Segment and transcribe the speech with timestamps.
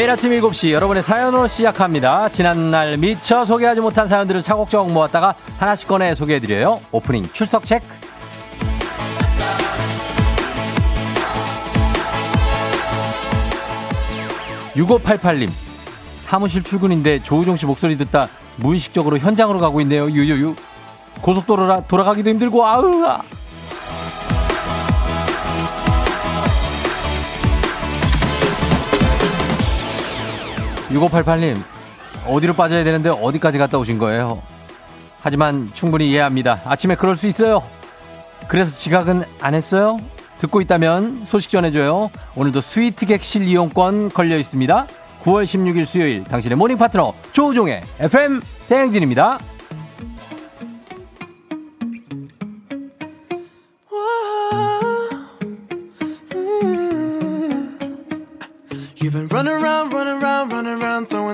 [0.00, 2.30] 매일 아침 7시 여러분의 사연으로 시작합니다.
[2.30, 6.80] 지난날 미처 소개하지 못한 사연들을 차곡차곡 모았다가 하나씩 꺼내 소개해드려요.
[6.90, 7.84] 오프닝 출석 체크.
[14.74, 15.50] 6588님
[16.22, 20.10] 사무실 출근인데 조우종 씨 목소리 듣다 무의식적으로 현장으로 가고 있네요.
[20.10, 20.54] 유유유.
[21.20, 23.18] 고속도로라 돌아가기도 힘들고 아으.
[30.90, 31.56] 6588님,
[32.26, 34.42] 어디로 빠져야 되는데 어디까지 갔다 오신 거예요?
[35.22, 36.60] 하지만 충분히 이해합니다.
[36.64, 37.62] 아침에 그럴 수 있어요.
[38.48, 39.98] 그래서 지각은 안 했어요?
[40.38, 42.10] 듣고 있다면 소식 전해줘요.
[42.34, 44.86] 오늘도 스위트 객실 이용권 걸려 있습니다.
[45.22, 49.38] 9월 16일 수요일 당신의 모닝 파트너 조우종의 FM 대행진입니다.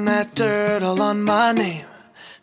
[0.04, 1.86] 'Cause all on my name.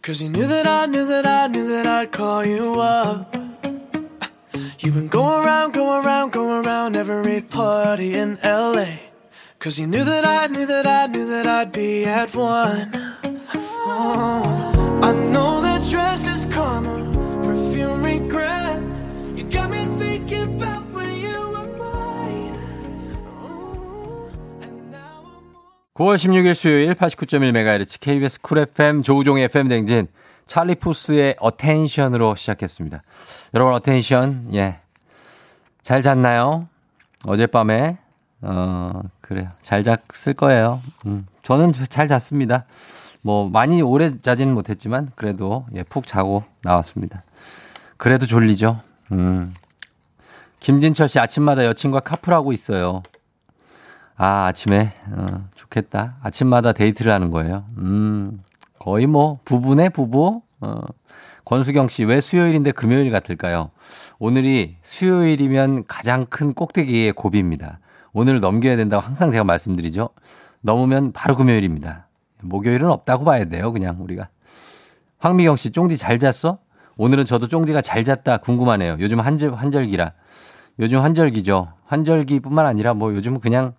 [0.01, 3.35] Cause you knew that I knew that I knew that I'd call you up.
[4.79, 8.99] You've been going around, going around, going around every party in LA.
[9.59, 12.91] Cause you knew that I knew that I knew that I'd be at one.
[13.85, 16.95] Oh, I know that dress is karma,
[17.43, 18.81] perfume regret.
[19.37, 19.82] You got me
[25.95, 30.07] 9월 16일 수요일 89.1MHz KBS 쿨 FM 조우종의 FM 댕진
[30.47, 33.03] 찰리 푸스의 Attention으로 시작했습니다.
[33.53, 34.79] 여러분 attention 예.
[35.83, 36.67] 잘 잤나요?
[37.27, 37.99] 어젯밤에
[38.41, 39.49] 어 그래요.
[39.61, 40.81] 잘 잤을 거예요.
[41.05, 42.65] 음, 저는 잘 잤습니다.
[43.21, 47.23] 뭐 많이 오래 자지는 못했지만 그래도 예, 푹 자고 나왔습니다.
[47.97, 48.81] 그래도 졸리죠.
[49.11, 49.53] 음.
[50.59, 53.03] 김진철 씨 아침마다 여친과 카풀하고 있어요.
[54.15, 56.17] 아, 아침에 어, 좋겠다.
[56.21, 57.65] 아침마다 데이트를 하는 거예요.
[57.77, 58.41] 음.
[58.79, 60.41] 거의 뭐 부부네 부부.
[60.61, 60.81] 어.
[61.45, 63.71] 권수경 씨 왜 수요일인데 금요일 같을까요?
[64.17, 67.79] 오늘이 수요일이면 가장 큰 꼭대기의 고비입니다.
[68.13, 70.09] 오늘 넘겨야 된다고 항상 제가 말씀드리죠.
[70.61, 72.07] 넘으면 바로 금요일입니다.
[72.41, 73.73] 목요일은 없다고 봐야 돼요.
[73.73, 74.29] 그냥 우리가.
[75.17, 76.59] 황미경 씨 쫑디 잘 잤어?
[76.95, 78.97] 오늘은 저도 쫑디가 잘 잤다 궁금하네요.
[78.99, 80.13] 요즘 한절, 한절기라.
[80.79, 81.73] 요즘 한절기죠.
[81.85, 83.73] 한절기뿐만 아니라 뭐 요즘은 그냥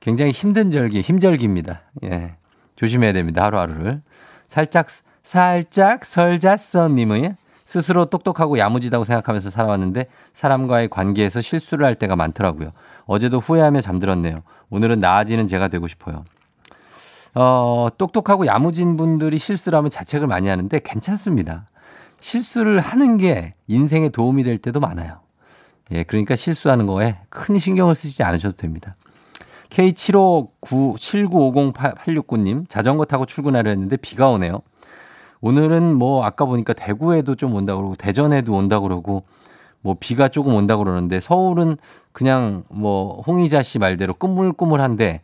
[0.00, 1.82] 굉장히 힘든 절기, 힘절기입니다.
[2.04, 2.36] 예.
[2.76, 3.44] 조심해야 됩니다.
[3.44, 4.02] 하루하루를.
[4.48, 4.88] 살짝,
[5.22, 12.70] 살짝 설잤어님의 스스로 똑똑하고 야무지다고 생각하면서 살아왔는데 사람과의 관계에서 실수를 할 때가 많더라고요.
[13.06, 14.42] 어제도 후회하며 잠들었네요.
[14.70, 16.24] 오늘은 나아지는 제가 되고 싶어요.
[17.34, 21.66] 어, 똑똑하고 야무진 분들이 실수를 하면 자책을 많이 하는데 괜찮습니다.
[22.20, 25.20] 실수를 하는 게 인생에 도움이 될 때도 많아요.
[25.90, 28.94] 예, 그러니까 실수하는 거에 큰 신경을 쓰지 않으셔도 됩니다.
[29.76, 34.62] K7597950869님 자전거 타고 출근하려 했는데 비가 오네요.
[35.42, 39.24] 오늘은 뭐 아까 보니까 대구에도 좀 온다 그러고 대전에도 온다 그러고
[39.82, 41.76] 뭐 비가 조금 온다 그러는데 서울은
[42.12, 45.20] 그냥 뭐 홍희자 씨 말대로 꾸물꾸물한데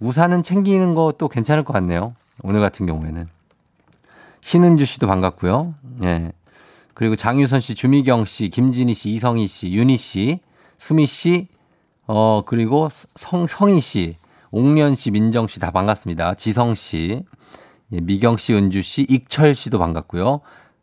[0.00, 2.14] 우산은 챙기는 것도 괜찮을 것 같네요.
[2.42, 3.28] 오늘 같은 경우에는.
[4.40, 5.74] 신은주 씨도 반갑고요.
[6.04, 6.32] 예.
[6.94, 10.40] 그리고 장유선 씨, 주미경 씨, 김진희 씨, 이성희 씨, 윤희 씨,
[10.78, 11.48] 수미 씨,
[12.12, 14.16] 어, 그리고 성, 성희 씨,
[14.50, 16.34] 옥련 씨, 민정 씨 다 반갑습니다.
[16.34, 17.22] 지성 씨,
[17.92, 20.40] 예, 미경 씨, 은주 씨, 익철 씨도 반갑고요.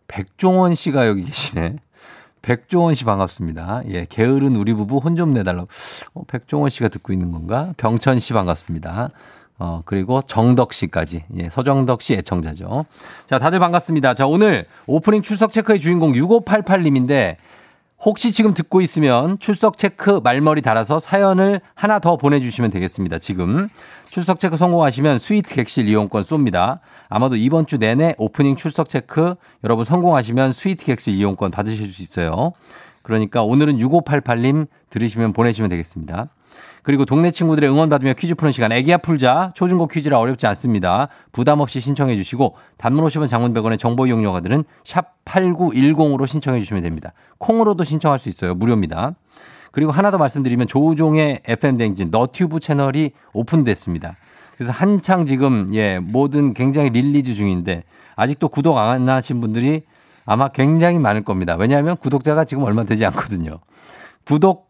[0.07, 1.75] 백종원 씨가 여기 계시네.
[2.41, 3.81] 백종원 씨 반갑습니다.
[3.89, 5.67] 예, 게으른 우리 부부 혼 좀 내달라고.
[6.13, 7.73] 어, 백종원 씨가 듣고 있는 건가?
[7.75, 9.09] 병천 씨 반갑습니다.
[9.59, 11.25] 어, 그리고 정덕 씨까지.
[11.35, 12.85] 예, 서정덕 씨 애청자죠.
[13.25, 14.13] 자, 다들 반갑습니다.
[14.13, 17.35] 자, 오늘 오프닝 출석 체크의 주인공 6588님인데
[17.99, 23.17] 혹시 지금 듣고 있으면 출석 체크 말머리 달아서 사연을 하나 더 보내주시면 되겠습니다.
[23.17, 23.69] 지금
[24.09, 26.79] 출석 체크 성공하시면 스위트 객실 이용권 쏩니다.
[27.09, 32.53] 아마도 이번 주 내내 오프닝 출석 체크 여러분 성공하시면 스위트 객실 이용권 받으실 수 있어요.
[33.01, 36.29] 그러니까 오늘은 6588님 들으시면 보내시면 되겠습니다.
[36.83, 41.09] 그리고 동네 친구들의 응원 받으며 퀴즈 푸는 시간 애기야 풀자 초중고 퀴즈라 어렵지 않습니다.
[41.33, 46.83] 부담 없이 신청해 주시고 단문 50원 장문 100원의 정보 이용료가 드는 샵 8910으로 신청해 주시면
[46.83, 47.13] 됩니다.
[47.39, 48.56] 콩으로도 신청할 수 있어요.
[48.56, 49.15] 무료입니다.
[49.71, 54.15] 그리고 하나 더 말씀드리면 조우종의 FM 댕진 너튜브 채널이 오픈됐습니다.
[54.56, 57.83] 그래서 한창 지금 예, 모든 굉장히 release 중인데
[58.15, 59.83] 아직도 구독 안 하신 분들이
[60.25, 61.56] 아마 굉장히 많을 겁니다.
[61.57, 63.59] 왜냐하면 구독자가 지금 얼마 되지 않거든요.
[64.25, 64.67] 구독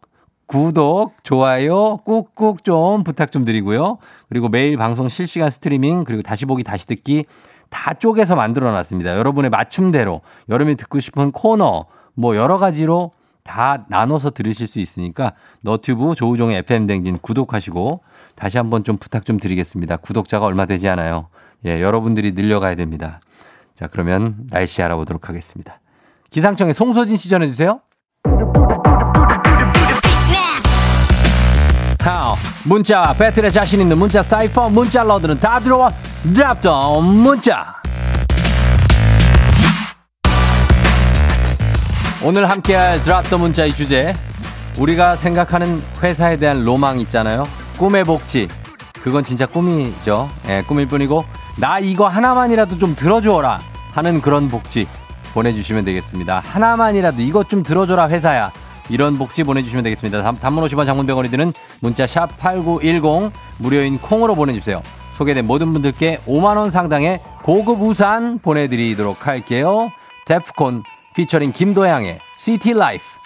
[0.48, 3.98] 구독, 좋아요 꾹꾹 좀 부탁 좀 드리고요.
[4.28, 7.26] 그리고 매일 방송 실시간 스트리밍 그리고 다시 보기 다시 듣기
[7.68, 9.16] 다 쪼개서 만들어 놨습니다.
[9.16, 11.84] 여러분의 맞춤대로 여러분이 듣고 싶은 코너
[12.14, 13.12] 뭐 여러 가지로
[13.44, 18.00] 다 나눠서 들으실 수 있으니까 너튜브 조우종의 FM 댕진 구독하시고
[18.34, 19.98] 다시 한번 좀 부탁 좀 드리겠습니다.
[19.98, 21.28] 구독자가 얼마 되지 않아요.
[21.66, 23.20] 예, 여러분들이 늘려가야 됩니다.
[23.74, 25.80] 자, 그러면 날씨 알아보도록 하겠습니다.
[26.30, 27.80] 기상청에 송소진 씨 전해 주세요.
[32.08, 32.34] 하우
[32.64, 35.90] 문자 배틀에 자신 있는 문자 사이퍼 문자 러드는 다 들어와
[36.32, 37.74] 드랍더 문자.
[42.24, 44.14] 오늘 함께할 드랍더 문자의 주제
[44.78, 47.44] 우리가 생각하는 회사에 대한 로망 있잖아요.
[47.76, 48.48] 꿈의 복지.
[49.02, 50.30] 그건 진짜 꿈이죠.
[50.48, 51.26] 예, 꿈일 뿐이고
[51.58, 53.58] 나 이거 하나만이라도 좀 들어줘라
[53.92, 54.88] 하는 그런 복지
[55.34, 56.42] 보내주시면 되겠습니다.
[56.42, 58.50] 하나만이라도 이것 좀 들어줘라 회사야
[58.88, 60.22] 이런 복지 보내주시면 되겠습니다.
[60.22, 64.82] 단, 단문 50원 장문 100원이 드는 문자 샵 8910 무료인 콩으로 보내주세요.
[65.12, 69.90] 소개된 모든 분들께 5만원 상당의 고급 우산 보내드리도록 할게요.
[70.26, 73.17] 데프콘 피처링 김도양의 City Life.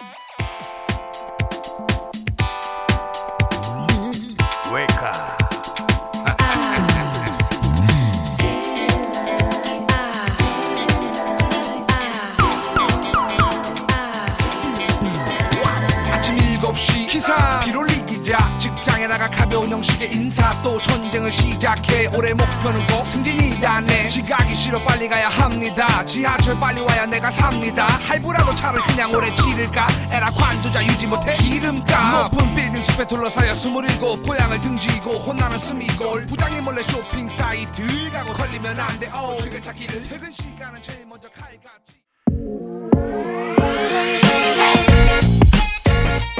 [19.83, 22.07] 형식의 인사 또 전쟁을 시작해.
[22.15, 24.07] 올해 목표는 꼭 승진이다 네.
[24.07, 26.05] 지각이 싫어 빨리 가야 합니다.
[26.05, 27.85] 지하철 빨리 와야 내가 삽니다.
[27.87, 29.87] 할부라도 차를 그냥 오래 지를까?
[30.09, 32.31] 에라 관두자 유지 못해 기름값.
[32.31, 36.27] 높은 빌딩 숲에 둘러싸여 스물일곱 고향을 등지고 혼나는 스미골.
[36.27, 39.09] 부장님 몰래 쇼핑 사이트 가고 걸리면 안돼.
[39.11, 41.99] 어 책을 찾기를 퇴근 시간은 제일 먼저 칼같이.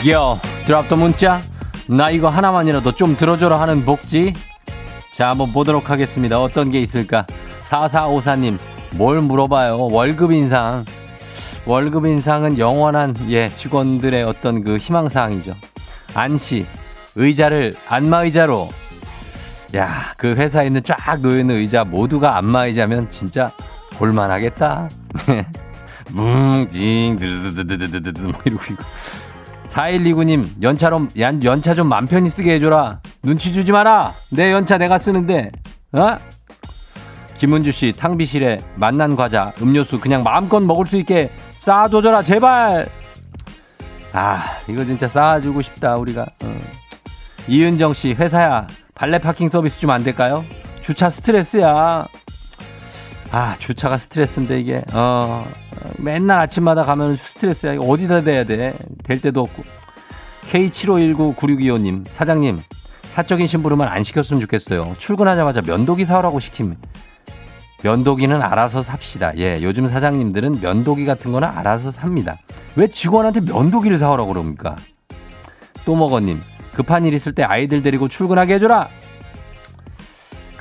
[0.10, 1.42] 요 드랍 더 문자
[1.88, 4.34] 나 이거 하나만이라도 좀 들어줘라 하는 복지?
[5.14, 6.42] 자 한번 보도록 하겠습니다.
[6.42, 7.26] 어떤 게 있을까?
[7.66, 8.58] 4454님
[8.96, 9.88] 뭘 물어봐요?
[9.92, 10.86] 월급 인상.
[11.66, 15.56] 월급 인상은 영원한 예 직원들의 어떤 그 희망사항이죠.
[16.14, 16.66] 안씨
[17.16, 18.70] 의자를 안마의자로.
[19.76, 23.52] 야 그 회사에 있는 쫙 놓여있는 의자 모두가 안마의자면 진짜
[23.98, 24.90] 볼만하겠다.
[26.12, 28.84] 뭉 징 드드드드드드드 뭐 이러고 있고
[29.74, 33.02] 4129님, 연차로, 연, 연차 좀 맘 편히 쓰게 해줘라.
[33.24, 34.14] 눈치 주지 마라.
[34.30, 35.52] 내 연차 내가 쓰는데,
[35.94, 36.18] 어?
[37.40, 42.88] 김은주 씨, 탕비실에 만난 과자, 음료수 그냥 마음껏 먹을 수 있게 쌓아둬줘라, 제발!
[44.14, 46.28] 아, 이거 진짜 쌓아주고 싶다, 우리가.
[46.44, 46.60] 어.
[47.48, 50.46] 이은정 씨, 회사야, 발레 파킹 서비스 좀 안 될까요?
[50.82, 52.08] 주차 스트레스야.
[53.36, 55.44] 아, 주차가 스트레스인데 이게, 어,
[55.98, 57.80] 맨날 아침마다 가면 스트레스야.
[57.80, 58.78] 어디다 대야 돼?
[59.04, 59.64] 될 때도 없고.
[60.52, 62.62] K75199625님, 사장님,
[63.06, 64.94] 사적인 심부름은 안 시켰으면 좋겠어요.
[65.00, 66.76] 출근하자마자 면도기 사오라고 시킴.
[67.82, 69.36] 면도기는 알아서 삽시다.
[69.38, 72.38] 예, 요즘 사장님들은 면도기 같은 거는 알아서 삽니다.
[72.76, 74.76] 왜 직원한테 면도기를 사오라고 그럽니까?
[75.86, 76.40] 또 먹어님,
[76.72, 78.90] 급한 일 있을 때 아이들 데리고 출근하게 해줘라!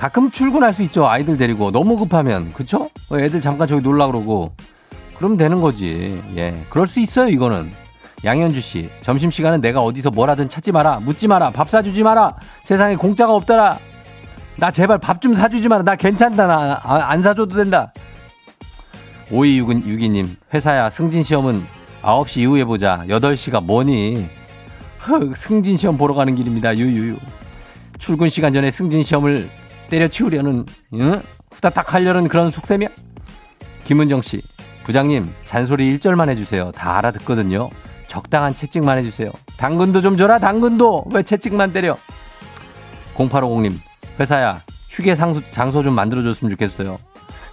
[0.02, 1.06] 가끔 출근할 수 있죠.
[1.06, 1.70] 아이들 데리고.
[1.70, 2.52] 너무 급하면.
[2.52, 2.90] 그쵸?
[3.08, 4.52] 어, 애들 잠깐 저기 놀라 그러고.
[5.16, 6.20] 그럼 되는 거지.
[6.36, 6.66] 예.
[6.70, 7.70] 그럴 수 있어요, 이거는.
[8.24, 10.98] 양현주 씨, 점심시간은 내가 어디서 뭘 하든 찾지 마라.
[10.98, 11.50] 묻지 마라.
[11.52, 12.34] 밥 사주지 마라.
[12.64, 13.78] 세상에 공짜가 없더라.
[14.56, 15.84] 나 제발 밥 좀 사주지 마라.
[15.84, 16.48] 나 괜찮다.
[16.48, 17.92] 나 안 사줘도 된다.
[19.30, 21.64] 5262님, 회사야, 승진 시험은
[22.02, 23.04] 9시 이후에 보자.
[23.06, 24.28] 8시가 뭐니?
[24.98, 26.76] 흑, 승진 시험 보러 가는 길입니다.
[26.76, 27.18] 유유유.
[27.98, 29.48] 출근 시간 전에 승진 시험을
[29.96, 31.22] 때려치우려는, 응?
[31.52, 32.88] 후다닥 하려는 그런 속셈이야?
[33.84, 34.40] 김은정 씨,
[34.84, 36.72] 부장님, 잔소리 1절만 해주세요.
[36.72, 37.68] 다 알아듣거든요.
[38.08, 39.30] 적당한 채찍만 해주세요.
[39.58, 41.06] 당근도 좀 줘라, 당근도!
[41.12, 41.98] 왜 채찍만 때려?
[43.16, 43.74] 0850님,
[44.18, 46.96] 회사야, 휴게 상수, 장소 좀 만들어줬으면 좋겠어요.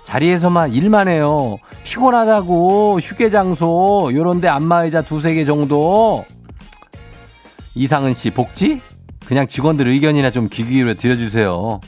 [0.03, 1.58] 자리에서만 일만 해요.
[1.84, 6.25] 피곤하다고, 휴게 장소, 요런데 안마의자 두세 개 정도.
[7.75, 8.81] 이상은 씨, 복지?
[9.25, 11.81] 그냥 직원들 의견이나 좀 귀 기울여 드려주세요.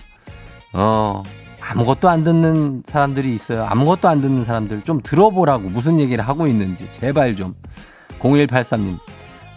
[0.74, 1.24] 어,
[1.62, 3.66] 아무것도 안 듣는 사람들이 있어요.
[3.66, 7.54] 아무것도 안 듣는 사람들 좀 들어보라고 무슨 얘기를 하고 있는지 제발 좀.
[8.20, 8.98] 0183님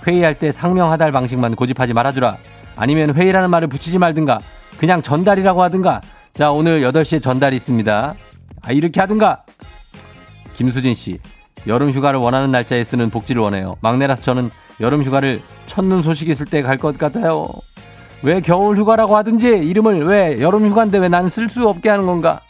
[0.06, 2.36] 회의할 때 상명 하달 방식만 고집하지 말아주라.
[2.76, 4.38] 아니면 회의라는 말을 붙이지 말든가.
[4.78, 6.00] 그냥 전달이라고 하든가.
[6.34, 8.14] 자 오늘 8시에 전달이 있습니다.
[8.62, 9.44] 아 이렇게 하든가.
[10.54, 11.18] 김수진 씨
[11.66, 13.76] 여름 휴가를 원하는 날짜에 쓰는 복지를 원해요.
[13.80, 17.46] 막내라서 저는 여름 휴가를 첫눈 소식 있을 때 갈 것 같아요.
[18.24, 22.40] 왜 겨울 휴가라고 하든지 이름을 왜 여름 휴가인데 왜 나는 쓸수 없게 하는 건가?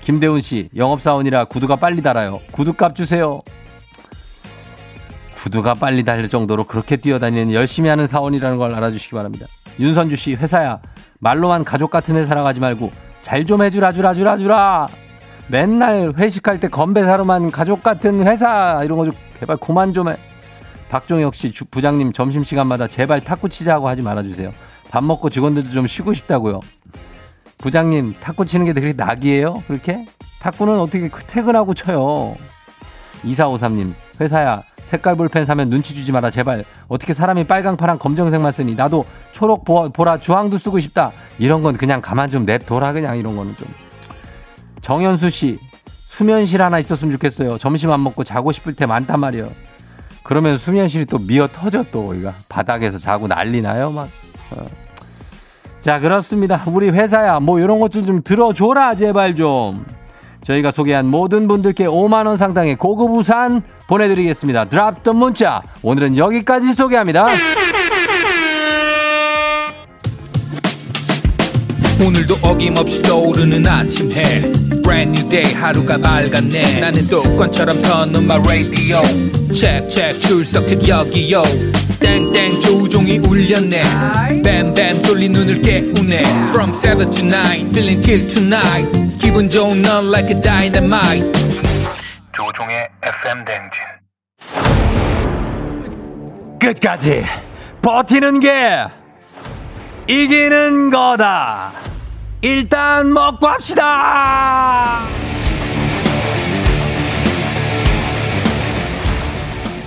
[0.00, 2.40] 김대훈 씨, 영업사원이라 구두가 빨리 달아요.
[2.52, 3.42] 구두값 주세요.
[5.34, 9.46] 구두가 빨리 달릴 정도로 그렇게 뛰어다니는 열심히 하는 사원이라는 걸 알아주시기 바랍니다.
[9.78, 10.80] 윤선주 씨, 회사야.
[11.20, 12.90] 말로만 가족 같은 회사라고 하지 말고
[13.20, 14.88] 잘 좀 해주라, 주라, 주라, 주라.
[15.48, 20.16] 맨날 회식할 때 건배 사로만 가족 같은 회사 이런 거좀 제발 그만 좀 해.
[20.88, 24.52] 박종혁 씨 주, 부장님 점심시간마다 제발 탁구 치자고 하지 말아주세요.
[24.90, 26.60] 밥 먹고 직원들도 좀 쉬고 싶다고요.
[27.58, 29.64] 부장님 탁구 치는 게 그렇게 낙이에요?
[29.66, 30.06] 그렇게?
[30.40, 32.36] 탁구는 어떻게 그 퇴근하고 쳐요?
[33.24, 38.74] 2453님 회사야 색깔 볼펜 사면 눈치 주지 마라 제발 어떻게 사람이 빨강 파랑 검정색만 쓰니
[38.74, 43.56] 나도 초록 보라 주황도 쓰고 싶다 이런 건 그냥 가만 좀 냅둬라 그냥 이런 거는
[43.56, 43.66] 좀
[44.80, 45.58] 정현수 씨
[46.06, 49.50] 수면실 하나 있었으면 좋겠어요 점심 안 먹고 자고 싶을 때 많단 말이에요
[50.28, 54.10] 그러면 수면실이 또 미어 터져 또 이거 바닥에서 자고 난리 나요 막
[54.50, 54.66] 어.
[55.80, 56.62] 자, 그렇습니다.
[56.66, 59.86] 우리 회사야, 뭐 이런 것 좀 좀 들어줘라, 제발 좀.
[60.42, 64.66] 저희가 소개한 모든 분들께 5만원 상당의 고급 우산 보내드리겠습니다.
[64.66, 65.62] 드랍 더 문자.
[65.82, 67.26] 오늘은 여기까지 소개합니다.
[72.04, 74.40] 오늘도 어김없이 떠오르는 아침 해.
[74.82, 76.80] Brand new day 하루가 밝았네.
[76.80, 79.02] 나는 또 습관처럼 터는 my radio.
[79.52, 81.42] Check check 출석책 여기요.
[82.00, 83.82] 땡땡 조종이 울렸네.
[84.42, 86.22] 뱀뱀 돌린 눈을 깨우네.
[86.50, 89.18] From 7 to 9 feeling till tonight.
[89.18, 91.26] 기분 좋은 넌 like a dynamite.
[92.32, 93.82] 조종의 FM 댕진.
[96.60, 97.24] 끝까지
[97.82, 98.84] 버티는 게
[100.08, 101.72] 이기는 거다.
[102.40, 105.00] 일단 먹고 합시다.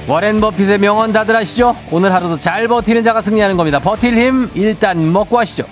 [0.07, 1.75] 워렌 버핏의 명언 다들 아시죠?
[1.89, 3.79] 오늘 하루도 잘 버티는 자가 승리하는 겁니다.
[3.79, 5.63] 버틸 힘 일단 먹고 하시죠.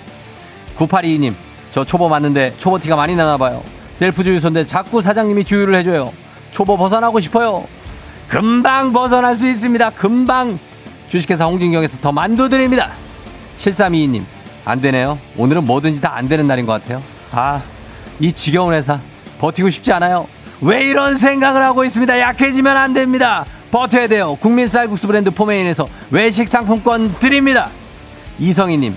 [0.76, 1.34] 9822님,
[1.70, 3.62] 저 초보 맞는데 초보 티가 많이 나나 봐요.
[3.92, 6.12] 셀프 주유소인데 자꾸 사장님이 주유를 해줘요.
[6.50, 7.66] 초보 벗어나고 싶어요.
[8.28, 9.90] 금방 벗어날 수 있습니다.
[9.90, 10.58] 금방
[11.06, 12.90] 주식회사 홍진경에서 더 만두 드립니다.
[13.56, 14.24] 7322님,
[14.64, 15.18] 안 되네요.
[15.36, 17.02] 오늘은 뭐든지 다 안 되는 날인 것 같아요.
[17.32, 17.62] 아,
[18.18, 19.00] 이 지겨운 회사
[19.38, 20.26] 버티고 싶지 않아요.
[20.60, 22.18] 왜 이런 생각을 하고 있습니다.
[22.18, 23.46] 약해지면 안 됩니다.
[23.70, 24.36] 버텨야 돼요.
[24.40, 27.70] 국민 쌀국수 브랜드 포메인에서 외식 상품권 드립니다.
[28.38, 28.96] 이성희님,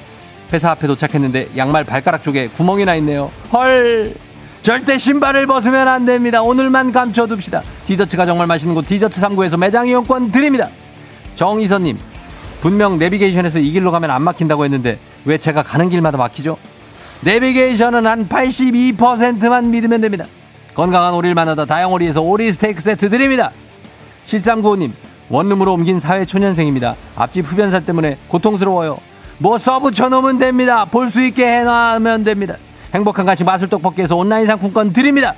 [0.51, 3.31] 회사 앞에 도착했는데 양말 발가락 쪽에 구멍이 나 있네요.
[3.53, 4.13] 헐!
[4.61, 6.41] 절대 신발을 벗으면 안 됩니다.
[6.41, 7.61] 오늘만 감춰둡시다.
[7.85, 10.69] 디저트가 정말 맛있는 곳 디저트 3구에서 매장 이용권 드립니다.
[11.35, 11.99] 정희선님,
[12.61, 16.57] 분명 내비게이션에서 이 길로 가면 안 막힌다고 했는데 왜 제가 가는 길마다 막히죠?
[17.21, 20.25] 내비게이션은 한 82%만 믿으면 됩니다.
[20.73, 23.51] 건강한 오리를 만나다 다양오리에서 오리 스테이크 세트 드립니다.
[24.25, 24.91] 7395님,
[25.29, 26.95] 원룸으로 옮긴 사회 초년생입니다.
[27.15, 28.97] 앞집 흡연사 때문에 고통스러워요.
[29.37, 30.85] 뭐 써붙여 놓으면 됩니다.
[30.85, 32.55] 볼 수 있게 해놔면 됩니다.
[32.93, 35.33] 행복한 가시 마술떡볶이에서 온라인 상품권 드립니다.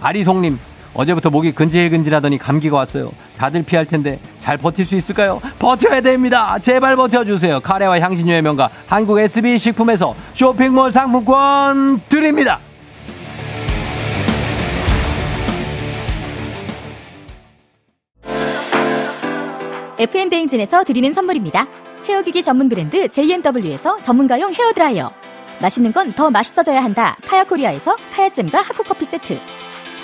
[0.00, 0.58] 아리송님,
[0.98, 3.12] 어제부터 목이 근질근질하더니 감기가 왔어요.
[3.36, 5.40] 다들 피할 텐데 잘 버틸 수 있을까요?
[5.60, 6.58] 버텨야 됩니다.
[6.58, 7.60] 제발 버텨주세요.
[7.60, 12.58] 카레와 향신료의 명가 한국 SB 식품에서 쇼핑몰 상품권 드립니다.
[19.98, 21.66] FM 대행진에서 드리는 선물입니다.
[22.08, 25.12] 헤어기기 전문 브랜드 JMW에서 전문가용 헤어드라이어.
[25.60, 27.16] 맛있는 건 더 맛있어져야 한다.
[27.26, 29.38] 카야코리아에서 카야잼과 하쿠커피 세트.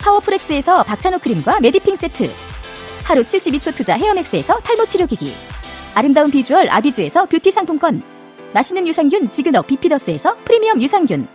[0.00, 2.30] 파워프렉스에서 박찬호 크림과 메디핑 세트.
[3.04, 5.32] 하루 72초 투자 헤어맥스에서 탈모 치료기기.
[5.94, 8.02] 아름다운 비주얼 아비주에서 뷰티 상품권.
[8.52, 11.28] 맛있는 유산균 지그넉 비피더스에서 프리미엄 유산균.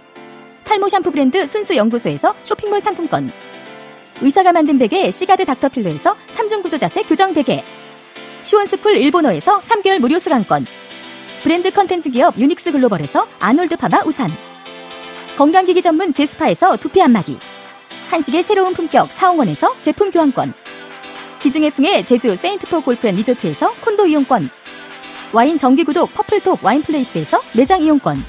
[0.64, 3.32] 탈모 샴푸 브랜드 순수 연구소에서 쇼핑몰 상품권.
[4.22, 7.64] 의사가 만든 베개 시가드 닥터필로에서 3중 구조 자세 교정 베개.
[8.44, 10.66] 시원스쿨 일본어에서 3개월 무료 수강권.
[11.44, 14.30] 브랜드 컨텐츠 기업 유닉스 글로벌에서 아놀드 파마 우산.
[15.38, 17.38] 건강기기 전문 제스파에서 두피 안마기.
[18.12, 20.54] 한식의 새로운 품격 사홍원에서 제품 교환권.
[21.40, 24.50] 지중해풍의 제주 세인트포 골프앤 리조트에서 콘도 이용권.
[25.32, 28.22] 와인 정기구독 퍼플톡 와인플레이스에서 매장 이용권.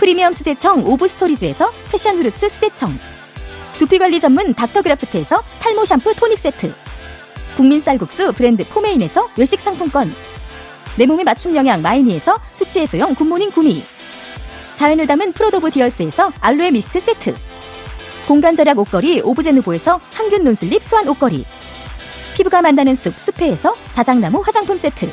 [0.00, 2.98] 프리미엄 수제청 오브스토리즈에서 패션 후르츠 수제청.
[3.74, 6.74] 두피관리 전문 닥터그라프트에서 탈모 샴푸 토닉 세트.
[7.56, 10.12] 국민 쌀국수 브랜드 포메인에서 외식 상품권.
[10.96, 13.84] 내 몸에 맞춤 영양 마이니에서 숙취 해소용 굿모닝 구미.
[14.74, 17.51] 자연을 담은 프로도브 디얼스에서 알로에 미스트 세트
[18.26, 21.44] 공간 절약 옷걸이 오브제누보에서 항균 논슬립 수완 옷걸이.
[22.34, 25.10] 피부가 만나는 숲 숲회에서 자작나무 화장품 세트.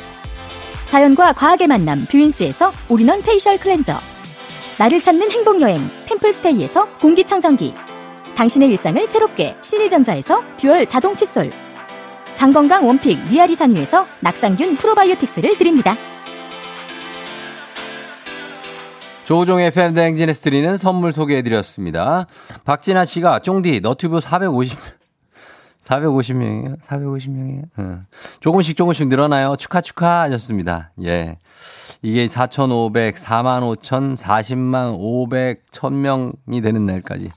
[0.86, 3.96] 자연과 과학의 만남 뷰인스에서 올인원 facial 클렌저.
[4.78, 7.74] 나를 찾는 행복여행 템플스테이에서 공기청정기.
[8.36, 11.50] 당신의 일상을 새롭게 신일전자에서 듀얼 자동 칫솔.
[12.32, 15.96] 장건강 원픽 위아리 산유에서 낙상균 프로바이오틱스를 드립니다.
[19.30, 22.26] 조우종의 FM 대행진에서 드리는 선물 소개해드렸습니다.
[22.64, 24.76] 박진아 씨가 쫑디 너튜브 450
[25.80, 26.80] 450명이에요?
[26.80, 27.62] 450명이에요?
[27.78, 28.06] 응.
[28.40, 29.54] 조금씩 조금씩 늘어나요.
[29.54, 30.90] 축하 축하 하셨습니다.
[31.04, 31.38] 예.
[32.02, 37.30] 이게 4,500, 4만 5천, 40만 500, 1000명이 되는 날까지.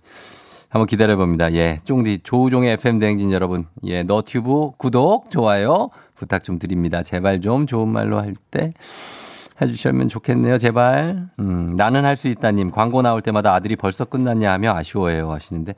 [0.70, 1.54] 한번 기다려 봅니다.
[1.54, 1.78] 예.
[1.84, 3.68] 쫑디 조우종의 FM 대행진 여러분.
[3.84, 4.02] 예.
[4.02, 7.04] 너튜브 구독, 좋아요 부탁 좀 드립니다.
[7.04, 8.74] 제발 좀 좋은 말로 할 때
[9.62, 10.58] 해주시면 좋겠네요.
[10.58, 11.28] 제발.
[11.40, 12.72] 음, 나는 할 수 있다님.
[12.72, 15.74] 광고 나올 때마다 아들이 벌써 끝났냐 하며 아쉬워해요 하시는데.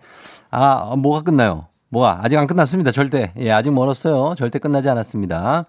[0.51, 1.67] 아, 뭐가 끝나요?
[1.89, 2.19] 뭐가?
[2.23, 2.91] 아직 안 끝났습니다.
[2.91, 3.31] 절대.
[3.39, 4.35] 예, 아직 멀었어요.
[4.37, 5.65] 절대 끝나지 않았습니다.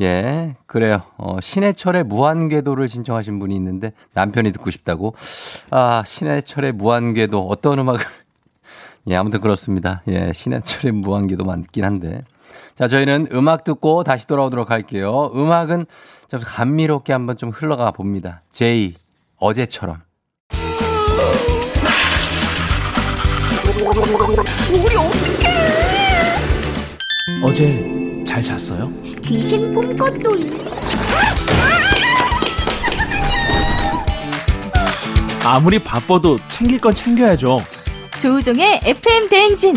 [0.00, 1.02] 예, 그래요.
[1.16, 5.14] 어, 신해철의 무한궤도를 신청하신 분이 있는데 남편이 듣고 싶다고.
[5.70, 8.00] 아, 신해철의 무한궤도 어떤 음악을.
[9.08, 10.02] 예, 아무튼 그렇습니다.
[10.08, 12.22] 예, 신해철의 무한궤도 많긴 한데.
[12.74, 15.30] 자, 저희는 음악 듣고 다시 돌아오도록 할게요.
[15.34, 15.86] 음악은
[16.28, 18.40] 좀 감미롭게 한번 좀 흘러가 봅니다.
[18.50, 18.94] 제이,
[19.36, 20.02] 어제처럼.
[24.72, 25.54] 우리 어떡해!
[27.42, 28.90] 어제 잘 잤어요?
[29.22, 30.30] 귀신 꿈꿨도
[35.44, 37.58] 아무리 바빠도 챙길 건 챙겨야죠.
[38.18, 39.76] 조우종의 FM 대행진.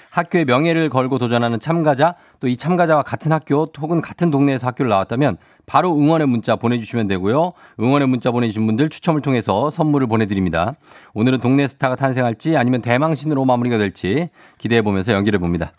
[0.11, 5.37] 학교의 명예를 걸고 도전하는 참가자 또 이 참가자와 같은 학교 혹은 같은 동네에서 학교를 나왔다면
[5.65, 7.53] 바로 응원의 문자 보내주시면 되고요.
[7.79, 10.73] 응원의 문자 보내주신 분들 추첨을 통해서 선물을 보내드립니다.
[11.13, 15.71] 오늘은 동네 스타가 탄생할지 아니면 대망신으로 마무리가 될지 기대해보면서 연기를 봅니다.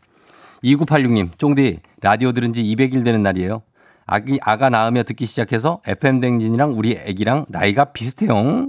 [0.65, 3.63] 2986님, 쫑디, 라디오 들은 지 200일 되는 날이에요.
[4.07, 8.69] 아기, 아가 낳으며 듣기 시작해서 FM댕진이랑 우리 애기랑 나이가 비슷해요.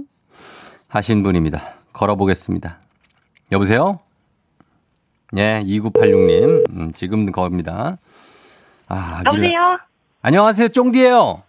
[0.88, 1.62] 하신 분입니다.
[1.92, 2.80] 걸어보겠습니다.
[3.52, 4.00] 여보세요?
[5.36, 6.64] 예, 2986님.
[6.70, 7.96] 음, 지금 겁니다.
[8.88, 9.78] 아, 아기를- 여보세요?
[10.22, 11.42] 안녕하세요, 쫑디예요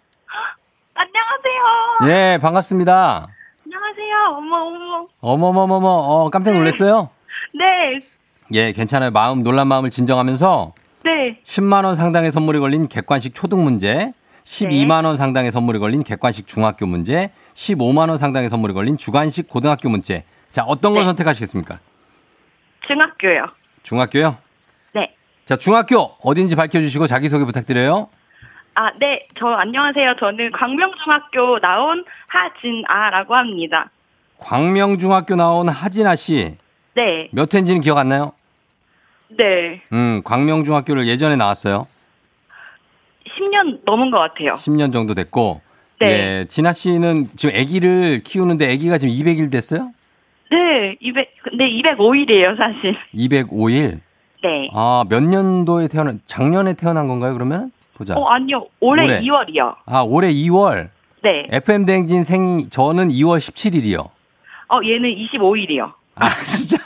[0.96, 2.10] 안녕하세요.
[2.10, 3.28] 예, 반갑습니다.
[3.66, 4.16] 안녕하세요.
[4.38, 5.08] 어머, 어머.
[5.22, 7.10] 어머머머머, 어, 깜짝 놀랐어요?
[7.54, 8.00] 네,
[8.54, 9.12] 예, 괜찮아요.
[9.12, 11.40] 마음, 놀란 마음을 진정하면서 네.
[11.44, 17.32] 10만원 상당의 선물이 걸린 객관식 초등 문제, 12만 원 상당의 선물이 걸린 객관식 중학교 문제,
[17.54, 20.24] 15만 원 상당의 선물이 걸린 주관식 고등학교 문제.
[20.52, 21.08] 자, 어떤 걸 네.
[21.08, 21.80] 선택하시겠습니까?
[22.88, 23.46] 중학교요.
[23.86, 24.36] 중학교요?
[24.94, 25.16] 네.
[25.46, 28.10] 자, 중학교 어딘지 밝혀주시고 자기소개 부탁드려요.
[28.74, 29.26] 아, 네.
[29.40, 30.16] 저 안녕하세요.
[30.20, 33.90] 저는 광명중학교 나온 하진아라고 합니다.
[34.40, 36.58] 광명중학교 나온 하진아 씨.
[36.96, 37.30] 네.
[37.32, 38.34] 몇 회인지는 기억 안 나요?
[39.30, 39.82] 네.
[39.94, 41.88] 음, 광명중학교를 예전에 나왔어요.
[43.38, 44.54] 10년 넘은 것 같아요.
[44.54, 45.62] 10년 정도 됐고.
[46.00, 46.08] 네.
[46.08, 49.92] 예, 진아 씨는 지금 아기를 키우는데 아기가 지금 200일 됐어요?
[50.56, 50.96] 네.
[51.02, 52.96] 200, 근데 205일이에요, 사실.
[53.14, 54.00] 205일?
[54.44, 54.70] 네.
[54.74, 57.72] 아, 몇 년도에 태어난, 작년에 태어난 건가요, 그러면?
[57.96, 58.16] 보자.
[58.16, 58.68] 어, 아니요.
[58.80, 59.20] 올해, 올해.
[59.22, 59.76] 2월이요.
[59.86, 60.90] 아, 올해 2월.
[61.24, 61.48] 네.
[61.52, 64.00] FM대행진 생이, 저는 2월 17일이요.
[64.70, 65.92] 어, 얘는 25일이요.
[66.16, 66.78] 아, 진짜?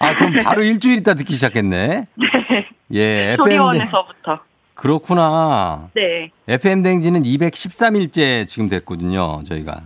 [0.00, 2.06] 아, 그럼 바로 일주일 있다 듣기 시작했네?
[2.16, 2.66] 네.
[2.92, 3.44] 예, FM.
[3.44, 4.40] 소리원에서부터.
[4.74, 5.88] 그렇구나.
[5.94, 6.30] 네.
[6.48, 9.80] FM대행진은 213일째 지금 됐거든요, 저희가.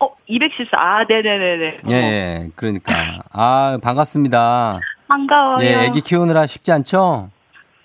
[0.00, 0.76] 어, 214.
[0.78, 1.80] 아, 네네네네.
[1.90, 3.20] 예, 예, 그러니까.
[3.32, 4.80] 아, 반갑습니다.
[5.08, 5.58] 반가워요.
[5.64, 7.30] 예, 애기 키우느라 쉽지 않죠?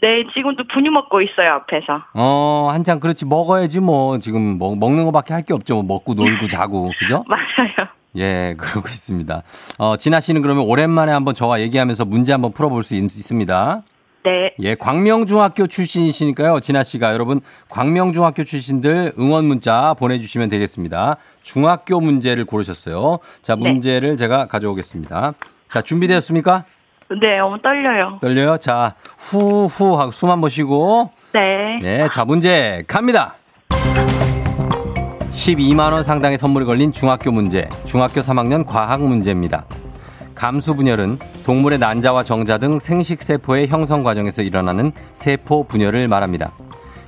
[0.02, 2.02] 네, 지금도 분유 먹고 있어요, 앞에서.
[2.16, 5.76] 어, 한창 그렇지 먹어야지 뭐 지금 먹, 먹는 거밖에 할 게 없죠.
[5.84, 6.92] 뭐 먹고 놀고 자고.
[7.00, 7.24] 그죠?
[7.28, 7.88] 맞아요.
[8.18, 9.44] 예, 그러고 있습니다.
[9.78, 13.84] 어, 진아 씨는 그러면 오랜만에 한번 저와 얘기하면서 문제 한번 풀어볼 수 있, 있습니다.
[14.24, 14.54] 네.
[14.60, 16.60] 예, 광명중학교 출신이시니까요.
[16.60, 21.18] 진아 씨가 여러분 광명중학교 출신들 응원 문자 보내주시면 되겠습니다.
[21.42, 23.20] 중학교 문제를 고르셨어요.
[23.42, 23.62] 자, 네.
[23.62, 25.34] 문제를 제가 가져오겠습니다.
[25.70, 26.66] 자, 준비되었습니까?
[27.20, 28.20] 네, 너무 떨려요.
[28.22, 28.58] 떨려요?
[28.58, 31.10] 자, 후후 하고 숨 한번 쉬고.
[31.34, 31.80] 네.
[31.82, 33.36] 네, 자, 문제 갑니다.
[35.32, 39.66] 12만원 상당의 선물이 걸린 중학교 문제, 중학교 3학년 과학 문제입니다.
[40.42, 46.52] 감수 분열은 동물의 난자와 정자 등 생식 세포의 형성 과정에서 일어나는 세포 분열을 말합니다.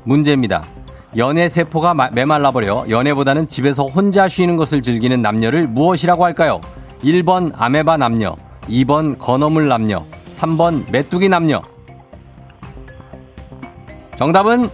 [0.03, 0.63] 문제입니다.
[1.17, 6.61] 연애 세포가 마- 메말라버려 연애보다는 집에서 혼자 쉬는 것을 즐기는 남녀를 무엇이라고 할까요?
[7.03, 8.35] 1번 아메바 남녀,
[8.69, 11.63] 2번 건어물 남녀, 3번 메뚜기 남녀.
[14.15, 14.69] 정답은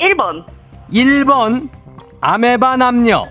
[0.00, 0.42] 1번.
[0.90, 1.68] 1번
[2.22, 3.26] 아메바 남녀.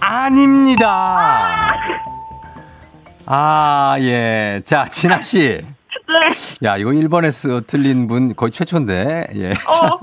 [0.00, 0.88] 아닙니다.
[0.88, 2.15] 아,
[4.00, 4.60] 예.
[4.64, 5.60] 자, 진아 씨.
[6.08, 6.66] 네.
[6.68, 9.28] 야, 이거 1번에서 틀린 분 거의 최초인데.
[9.34, 9.50] 예.
[9.52, 9.98] 어.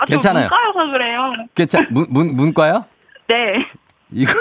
[0.00, 0.48] 아, 괜찮아요.
[0.48, 1.20] 저 문과여서 그래요.
[1.54, 2.84] 괜찮, 문, 문, 문과요?
[3.28, 3.34] 네.
[4.10, 4.32] 이거,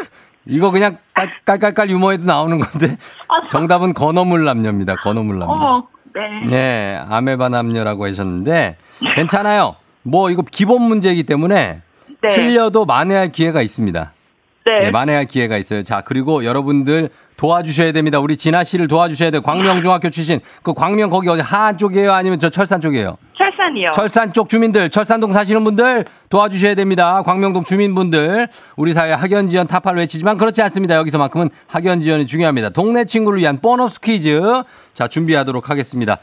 [0.46, 2.98] 이거 그냥 깔, 깔깔깔 유머에도 나오는 건데.
[3.28, 4.96] 아, 저- 정답은 건어물 남녀입니다.
[4.96, 5.54] 건어물 남녀.
[5.54, 5.88] 어머.
[6.16, 6.22] 네.
[6.50, 8.78] 네, 아메바 남녀라고 하셨는데.
[9.16, 9.76] 괜찮아요.
[10.04, 11.82] 뭐, 이거 기본 문제이기 때문에.
[12.22, 12.30] 네.
[12.30, 14.14] 틀려도 만회할 기회가 있습니다.
[14.66, 14.80] 네.
[14.86, 15.84] 네, 만회할 기회가 있어요.
[15.84, 17.10] 자, 그리고 여러분들
[17.44, 18.20] 도와주셔야 됩니다.
[18.22, 19.42] 우리 진아 씨를 도와주셔야 돼요.
[19.42, 20.40] 광명중학교 출신.
[20.62, 22.14] 그 광명 거기 어디 하안 쪽이에요?
[22.14, 23.18] 아니면 저 철산 쪽이에요?
[23.38, 23.92] 철산이요.
[23.92, 27.22] 철산 쪽 주민들, 철산동 사시는 분들 도와주셔야 됩니다.
[27.24, 28.48] 광명동 주민분들.
[28.78, 30.96] 우리 사회 학연 지원 타파를 외치지만 그렇지 않습니다.
[30.96, 32.70] 여기서만큼은 학연 지원이 중요합니다.
[32.70, 34.40] 동네 친구를 위한 보너스 퀴즈.
[34.94, 36.18] 자, 준비하도록 하겠습니다.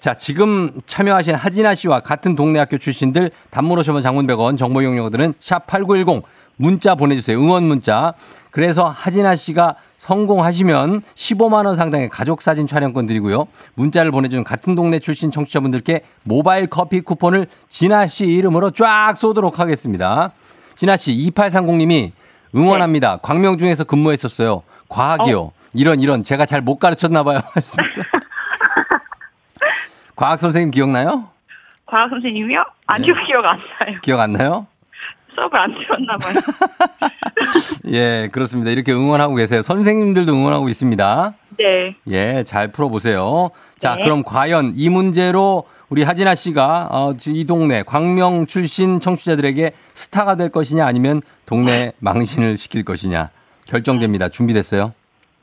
[0.00, 5.34] 자, 지금 참여하신 하진아 씨와 같은 동네 학교 출신들 단문 오셔면 장문 100원 정보 이용료들은
[5.40, 6.22] 샵8910
[6.56, 7.36] 문자 보내주세요.
[7.36, 8.14] 응원 문자.
[8.52, 13.46] 그래서 하진아 씨가 성공하시면 15만 원 상당의 가족 사진 촬영권 드리고요.
[13.74, 20.32] 문자를 보내준 같은 동네 출신 청취자분들께 모바일 커피 쿠폰을 진아 씨 이름으로 쫙 쏘도록 하겠습니다.
[20.74, 22.10] 진아 씨 2830님이
[22.52, 23.18] 응원합니다.
[23.18, 24.64] 광명중에서 근무했었어요.
[24.88, 25.52] 과학이요.
[25.72, 27.40] 이런 이런 제가 잘 못 가르쳤나 봐요.
[30.16, 31.28] 과학 선생님 기억나요?
[31.86, 32.64] 과학 선생님이요?
[32.86, 33.24] 아니요, 네.
[33.26, 33.98] 기억 안 나요.
[34.02, 34.66] 기억 안 나요?
[35.34, 36.34] 수업을 안 들었나 봐요.
[37.92, 38.70] 예, 그렇습니다.
[38.70, 39.62] 이렇게 응원하고 계세요.
[39.62, 41.34] 선생님들도 응원하고 있습니다.
[41.58, 41.94] 네.
[42.08, 43.50] 예, 잘 풀어보세요.
[43.78, 44.02] 자, 네.
[44.04, 50.48] 그럼 과연 이 문제로 우리 하진아 씨가 어, 이 동네 광명 출신 청취자들에게 스타가 될
[50.48, 53.28] 것이냐 아니면 동네 망신을 시킬 것이냐
[53.66, 54.28] 결정됩니다.
[54.28, 54.94] 준비됐어요?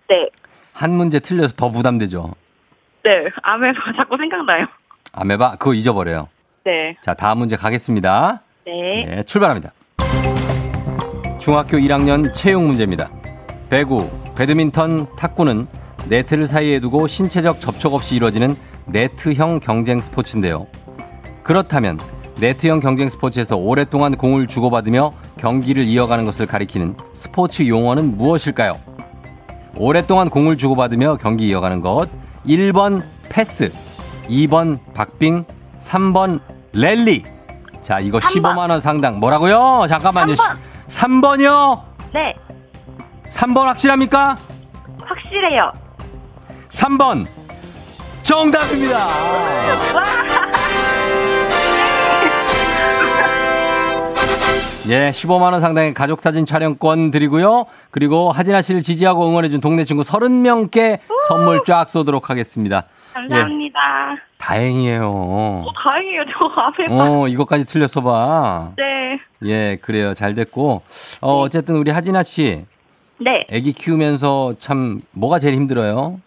[0.10, 0.28] 네.
[0.74, 2.34] 한 문제 틀려서 더 부담되죠.
[3.04, 3.26] 네.
[3.44, 4.66] 아메바 자꾸 생각나요.
[5.14, 6.30] 아메바 그거 잊어버려요.
[6.64, 6.96] 네.
[7.02, 8.42] 자, 다음 문제 가겠습니다.
[8.66, 9.06] 네.
[9.06, 9.74] 네, 출발합니다.
[11.40, 13.10] 중학교 1학년 체육 문제입니다.
[13.70, 15.68] 배구, 배드민턴, 탁구는
[16.08, 20.68] 네트를 사이에 두고 신체적 접촉 없이 이루어지는 네트형 경쟁 스포츠인데요.
[21.44, 22.00] 그렇다면
[22.40, 28.80] 네트형 경쟁 스포츠에서 오랫동안 공을 주고받으며 경기를 이어가는 것을 가리키는 스포츠 용어는 무엇일까요?
[29.76, 32.10] 오랫동안 공을 주고받으며 경기 이어가는 것.
[32.46, 33.72] 1번 패스,
[34.30, 35.44] 2번 박빙,
[35.80, 36.40] 3번
[36.74, 37.24] 랠리.
[37.82, 39.20] 자, 이거 15만 원 상당.
[39.20, 39.86] 뭐라고요?
[39.88, 40.36] 잠깐만요.
[40.88, 41.40] 3번.
[41.42, 42.36] 이요 네.
[43.30, 44.38] 3번 확실합니까?
[45.06, 45.72] 확실해요.
[46.70, 47.26] 3번
[48.24, 49.08] 정답입니다.
[54.88, 57.66] 예, 15만 원 상당의 가족 사진 촬영권 드리고요.
[57.92, 62.86] 그리고 하진아 씨를 지지하고 응원해 준 동네 친구 30명께 선물 쫙 쏘도록 하겠습니다.
[63.14, 63.80] 감사합니다.
[64.14, 65.10] 예, 다행이에요.
[65.12, 66.24] 어, 다행이에요.
[66.32, 66.94] 저 아메바.
[67.22, 68.72] 어, 이것까지 틀렸어 봐.
[68.78, 69.20] 네.
[69.46, 70.14] 예, 그래요.
[70.14, 70.82] 잘 됐고.
[71.22, 72.66] 어, 어쨌든 우리 하진아 씨
[73.20, 73.46] 네.
[73.52, 76.20] 아기 키우면서 참 뭐가 제일 힘들어요?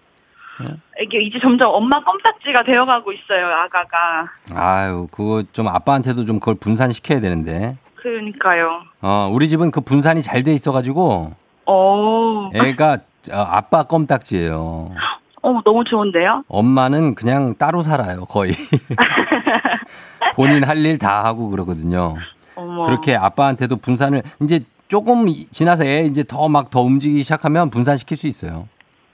[1.00, 4.28] 이게 이제 점점 엄마 껌딱지가 되어가고 있어요, 아가가.
[4.54, 7.76] 아유, 그거 좀 아빠한테도 좀 그걸 분산시켜야 되는데.
[7.96, 8.82] 그러니까요.
[9.00, 11.32] 어, 우리 집은 그 분산이 잘 돼 있어가지고
[11.66, 12.98] 어, 애가
[13.32, 14.90] 어, 아빠 껌딱지예요.
[15.42, 16.42] 어, 너무 좋은데요?
[16.48, 18.52] 엄마는 그냥 따로 살아요, 거의.
[20.34, 22.16] 본인 할 일 다 하고 그러거든요.
[22.54, 22.84] 어머.
[22.84, 28.16] 그렇게 아빠한테도 분산을 이제 조금 이- 지나서 애 이제 더 막 더 움직이기 시작하면 분산시킬
[28.16, 28.68] 수 있어요.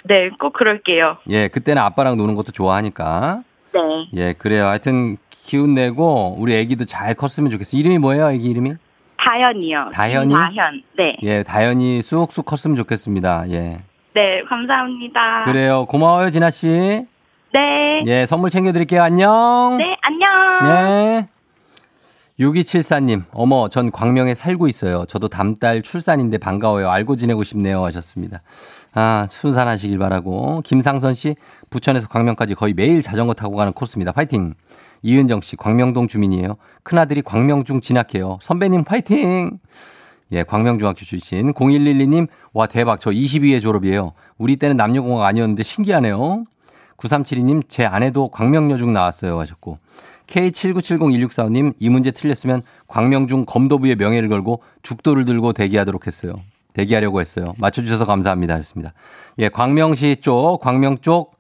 [0.05, 1.19] 네, 꼭 그럴게요.
[1.31, 3.43] 예, 그때는 아빠랑 노는 것도 좋아하니까.
[3.75, 3.81] 네.
[4.15, 4.67] 예, 그래요.
[4.67, 7.81] 하여튼 기운 내고 우리 애기도 잘 컸으면 좋겠어요.
[7.81, 8.75] 이름이 뭐예요, 애기 이름이?
[9.19, 9.91] 다현이요.
[9.93, 10.33] 다현이?
[10.35, 10.83] 다현.
[10.97, 11.17] 네.
[11.23, 13.51] 예, 다현이 쑥쑥 컸으면 좋겠습니다.
[13.51, 13.81] 예.
[14.19, 15.45] 네, 감사합니다.
[15.45, 15.87] 그래요.
[15.87, 17.07] 고마워요, 진아 씨.
[17.53, 18.03] 네.
[18.05, 19.01] 예, 선물 챙겨드릴게요.
[19.01, 19.77] 안녕.
[19.79, 20.29] 네, 안녕.
[20.65, 21.29] 네.
[22.41, 25.05] 6274님, 어머, 전 광명에 살고 있어요.
[25.07, 26.91] 저도 다음 달 출산인데 반가워요.
[26.91, 27.85] 알고 지내고 싶네요.
[27.85, 28.41] 하셨습니다.
[28.93, 30.63] 아, 순산하시길 바라고.
[30.65, 31.37] 김상선 씨,
[31.71, 34.11] 부천에서 광명까지 거의 매일 자전거 타고 가는 코스입니다.
[34.11, 34.55] 파이팅!
[35.03, 36.57] 이은정 씨, 광명동 주민이에요.
[36.83, 38.39] 큰아들이 광명중 진학해요.
[38.43, 39.61] 선배님 파이팅!
[40.33, 41.53] 예, 광명중학교 출신.
[41.53, 43.01] 0112님, 와, 대박.
[43.01, 44.13] 저 22회 졸업이에요.
[44.37, 46.45] 우리 때는 남녀공학 아니었는데 신기하네요.
[46.97, 49.39] 9372님, 제 아내도 광명여중 나왔어요.
[49.39, 49.79] 하셨고.
[50.27, 56.35] K79701645님, 이 문제 틀렸으면 광명중 검도부의 명예를 걸고 죽도를 들고 대기하도록 했어요.
[56.75, 57.55] 대기하려고 했어요.
[57.59, 58.55] 맞춰주셔서 감사합니다.
[58.55, 58.93] 했습니다.
[59.39, 61.39] 예, 광명시 쪽, 광명 쪽,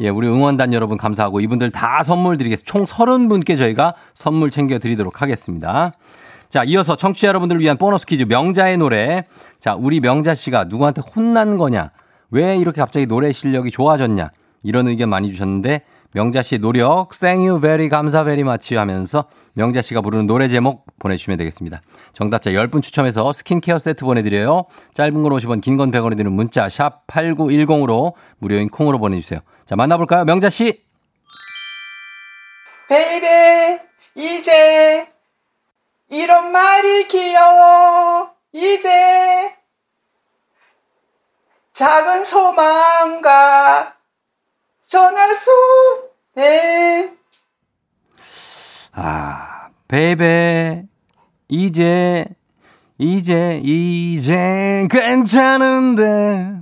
[0.00, 2.70] 예, 우리 응원단 여러분 감사하고 이분들 다 선물 드리겠습니다.
[2.70, 5.92] 총 30분께 저희가 선물 챙겨 드리도록 하겠습니다.
[6.54, 9.24] 자, 이어서 청취자 여러분들을 위한 보너스 퀴즈 명자의 노래.
[9.58, 11.90] 자, 우리 명자 씨가 누구한테 혼난 거냐?
[12.30, 14.30] 왜 이렇게 갑자기 노래 실력이 좋아졌냐?
[14.62, 20.00] 이런 의견 많이 주셨는데 명자 씨의 노력, 생유 베리 감사 베리 마치 하면서 명자 씨가
[20.00, 21.82] 부르는 노래 제목 보내주시면 되겠습니다.
[22.12, 24.66] 정답자 10분 추첨해서 스킨케어 세트 보내드려요.
[24.92, 29.40] 짧은 걸 50원, 긴 건 100원이 드는 문자 샵 8910으로 무료인 콩으로 보내주세요.
[29.64, 30.24] 자, 만나볼까요?
[30.24, 30.84] 명자 씨.
[32.88, 33.80] Baby
[34.14, 35.13] 이제
[36.14, 39.52] 이런 말이 귀여워 이제
[41.72, 43.94] 작은 소망과
[44.86, 45.50] 전할 수
[46.36, 47.12] 네.
[48.92, 50.84] 아, baby,
[51.48, 52.24] 이제,
[52.98, 56.60] 이제, 이제 괜찮은데.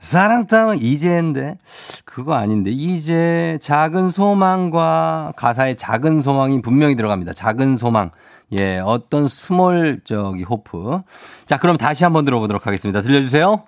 [0.00, 1.58] 사랑 따면 이제인데.
[2.04, 2.70] 그거 아닌데.
[2.72, 7.32] 이제 작은 소망과 가사에 작은 소망이 분명히 들어갑니다.
[7.32, 8.10] 작은 소망.
[8.52, 11.02] 예, 어떤 small 저기 hope.
[11.46, 13.02] 자, 그럼 다시 한번 들어보도록 하겠습니다.
[13.02, 13.66] 들려주세요.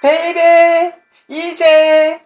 [0.00, 0.94] Baby
[1.28, 2.24] 이제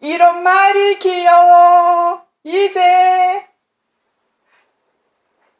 [0.00, 3.46] 이런 말이 귀여워 이제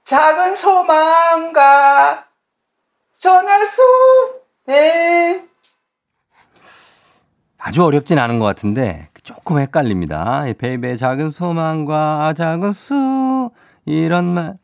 [0.05, 2.27] 작은 소망과
[3.19, 3.81] 전할 수
[4.67, 5.45] 네.
[7.57, 10.49] 아주 어렵진 않은 것 같은데 조금 헷갈립니다.
[10.49, 13.51] 이 베이베의 작은 소망과 작은 수
[13.85, 14.55] 이런 말.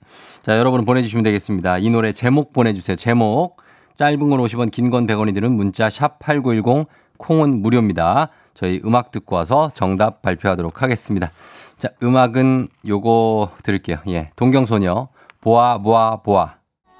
[0.43, 1.79] 자, 여러분 보내주시면 되겠습니다.
[1.79, 2.97] 이 노래 제목 보내주세요.
[2.97, 3.57] 제목.
[3.97, 6.87] 짧은 건 50원, 긴 건 100원이 드는 문자 샵 8910
[7.19, 8.29] 콩은 무료입니다.
[8.55, 11.31] 저희 음악 듣고 와서 정답 발표하도록 하겠습니다.
[11.79, 13.99] 자, 음악은 요거 들을게요.
[14.09, 14.31] 예.
[14.37, 15.09] 동경소녀.
[15.41, 16.55] 보아, 보아, 보아.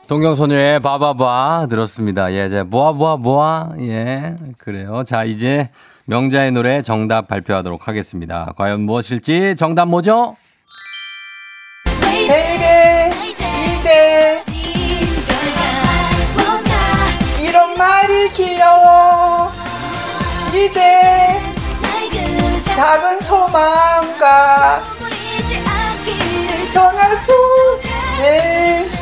[0.09, 2.33] 동경소녀의 바바바 들었습니다.
[2.33, 3.73] 예, 이제 보아, 보아, 보아.
[3.81, 4.35] 예.
[4.59, 5.05] 그래요.
[5.05, 5.71] 자, 이제
[6.07, 8.53] 명자의 노래 정답 발표하도록 하겠습니다.
[8.57, 10.37] 과연 무엇일지 정답 뭐죠?
[18.39, 19.51] 귀여워
[20.55, 21.41] 이제
[22.77, 24.81] 작은 소망과
[26.73, 27.33] 전할 수
[28.21, 28.98] 네.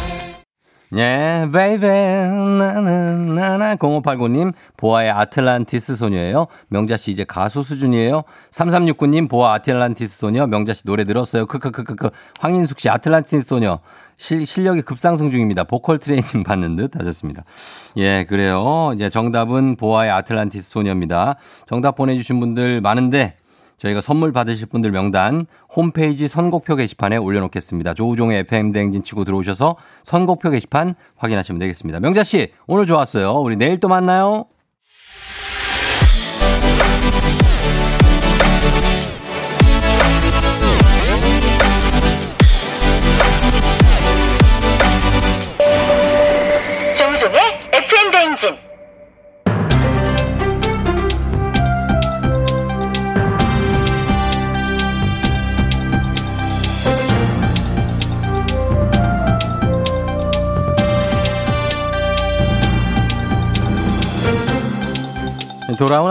[0.97, 6.47] 예, baby, 나는, 나나, 0589님, 보아의 아틀란티스 소녀예요.
[6.69, 8.23] 명자씨 이제 가수 수준이에요.
[8.51, 10.47] 3369님, 보아 아틀란티스 소녀.
[10.47, 11.45] 명자씨 노래 들었어요.
[11.45, 12.09] 크크크크크.
[12.41, 13.81] 황인숙씨 아틀란티스 소녀.
[14.17, 15.65] 실, 실력이 급상승 중입니다.
[15.65, 17.45] 보컬 트레이닝 받는 듯 하셨습니다.
[17.99, 18.93] 예, 그래요.
[18.95, 21.37] 이제 정답은 보아의 아틀란티스 소녀입니다.
[21.67, 23.37] 정답 보내주신 분들 많은데,
[23.79, 27.95] 저희가 선물 받으실 분들 명단 홈페이지 선곡표 게시판에 올려놓겠습니다.
[27.95, 32.01] 조우종의 FM 대행진 치고 들어오셔서 선곡표 게시판 확인하시면 되겠습니다.
[32.01, 33.33] 명자 씨 오늘 좋았어요.
[33.33, 34.47] 우리 내일 또 만나요.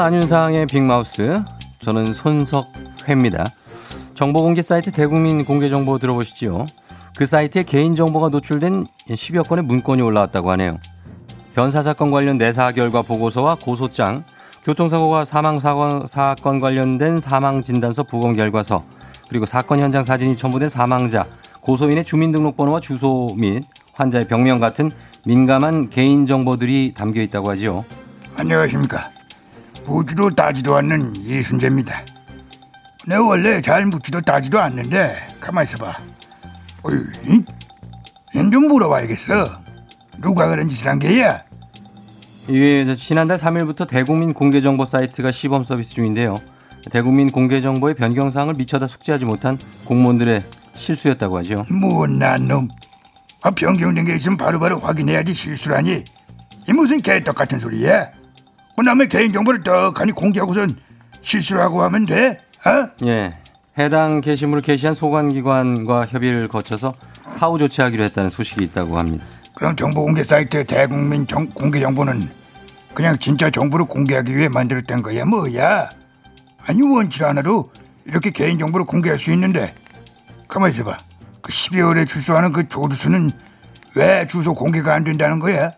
[0.06, 1.42] 안윤상의 빅마우스.
[1.82, 3.44] 저는 손석회입니다.
[4.14, 6.68] 정보공개 사이트 대국민 공개정보 들어보시지요.
[7.18, 10.78] 그 사이트에 개인정보가 노출된 10여 건의 문건이 올라왔다고 하네요.
[11.56, 14.24] 변사 사건 관련 내사 결과 보고서와 고소장,
[14.64, 18.86] 교통사고가 사망 사건, 관련된 사망 진단서 부검 결과서,
[19.28, 21.26] 그리고 사건 현장 사진이 첨부된 사망자,
[21.62, 23.64] 고소인의 주민등록번호와 주소 및
[23.94, 24.92] 환자의 병명 같은
[25.26, 27.84] 민감한 개인 정보들이 담겨 있다고 하지요.
[28.38, 29.15] 안녕하십니까.
[29.86, 32.04] 묻지도 따지도 않는 이순재입니다.
[33.08, 35.96] 내가 원래 잘 묻지도 따지도 않는데 가만 있어봐.
[36.84, 37.04] 어휴,
[38.52, 39.62] 좀 물어봐야겠어.
[40.20, 41.44] 누가 그런 짓을 한 게야?
[42.48, 46.40] 이게 지난달 3일부터 대국민 공개정보 사이트가 시범 서비스 중인데요.
[46.92, 50.44] 대국민 공개정보의 변경사항을 미처다 숙지하지 못한 공무원들의
[50.74, 51.66] 실수였다고 하죠.
[51.70, 52.68] 못난 놈.
[53.42, 56.04] 아, 변경된 게 있으면 바로바로 확인해야지 실수라니.
[56.68, 58.10] 이 무슨 개떡 같은 소리야?
[58.76, 60.76] 그 남의 개인 정보를 떡하니 공개하고선
[61.22, 62.42] 실수를 하고 하면 돼?
[62.66, 62.90] 어?
[63.06, 63.36] 예.
[63.78, 66.94] 해당 게시물을 게시한 소관기관과 협의를 거쳐서
[67.30, 69.26] 사후 조치하기로 했다는 소식이 있다고 합니다.
[69.54, 72.30] 그럼 정보 공개 사이트 대국민 정, 공개 정보는
[72.94, 75.90] 그냥 진짜 정보를 공개하기 위해 만들었던 거야 뭐야?
[76.66, 77.72] 아니 원치 않아도
[78.06, 79.74] 이렇게 개인 정보를 공개할 수 있는데
[80.48, 80.98] 가만히 있어봐.
[81.42, 83.32] 그 12월에 출소하는 그 조두수는
[83.96, 85.72] 왜 주소 공개가 안 된다는 거야?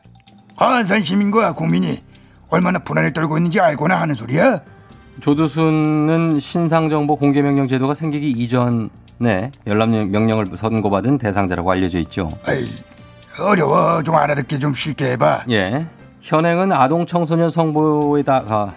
[0.57, 2.03] 안산 시민과 국민이
[2.49, 4.61] 얼마나 불안에 떨고 있는지 알거나 하는 소리야?
[5.19, 12.31] 조두순은 신상정보 공개명령 제도가 생기기 이전에 열람 명령을 선고받은 대상자라고 알려져 있죠.
[12.45, 12.67] 아이,
[13.39, 14.01] 어려워.
[14.03, 15.45] 좀 알아듣게 좀 쉽게 해봐.
[15.49, 15.87] 예.
[16.21, 18.73] 현행은 아동 청소년 성보에다가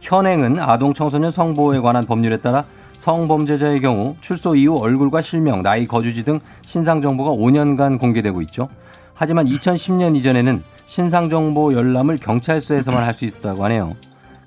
[0.00, 2.64] 현행은 아동 청소년 성보에 관한 법률에 따라
[2.96, 8.68] 성범죄자의 경우 출소 이후 얼굴과 실명, 나이, 거주지 등 신상 정보가 5년간 공개되고 있죠.
[9.14, 13.94] 하지만 2010년 이전에는 신상 정보 열람을 경찰서에서만 할 수 있었다고 하네요.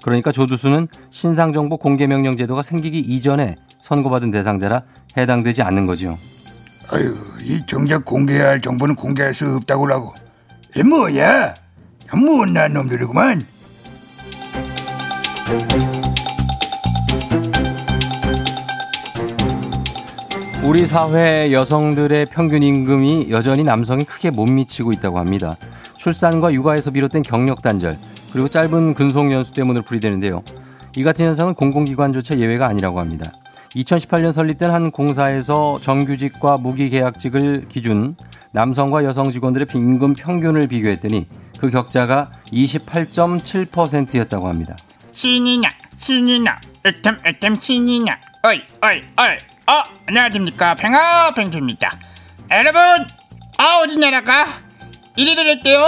[0.04, 4.84] 그러니까 조두수는 신상 정보 공개 명령 제도가 생기기 이전에 선고받은 대상자라
[5.18, 6.18] 해당되지 않는 거죠.
[6.90, 10.14] 아유, 이 정작 공개해야 할 정보는 공개할 수 없다고 라고.
[10.76, 11.54] 이 뭐야?
[12.14, 13.46] 못난 놈들이구만.
[20.68, 25.56] 우리 사회 여성들의 평균 임금이 여전히 남성이 크게 못 미치고 있다고 합니다.
[25.96, 27.98] 출산과 육아에서 비롯된 경력 단절,
[28.34, 30.44] 그리고 짧은 근속 연수 때문으로 풀이되는데요.
[30.98, 33.32] 이 같은 현상은 공공기관조차 예외가 아니라고 합니다.
[33.76, 38.18] 2018년 설립된 한 공사에서 정규직과 무기계약직을 기준
[38.52, 41.28] 남성과 여성 직원들의 임금 평균을 비교했더니
[41.60, 44.76] 그 격차가 28.7%였다고 합니다.
[45.14, 51.90] 신이냐 신이냐 으템 으템 신이냐 어이 어이 어이 어 안녕하십니까 팽아 팽주입니다
[52.52, 52.82] 여러분
[53.58, 54.46] 아 어디 나라가
[55.18, 55.84] 1위를 했대요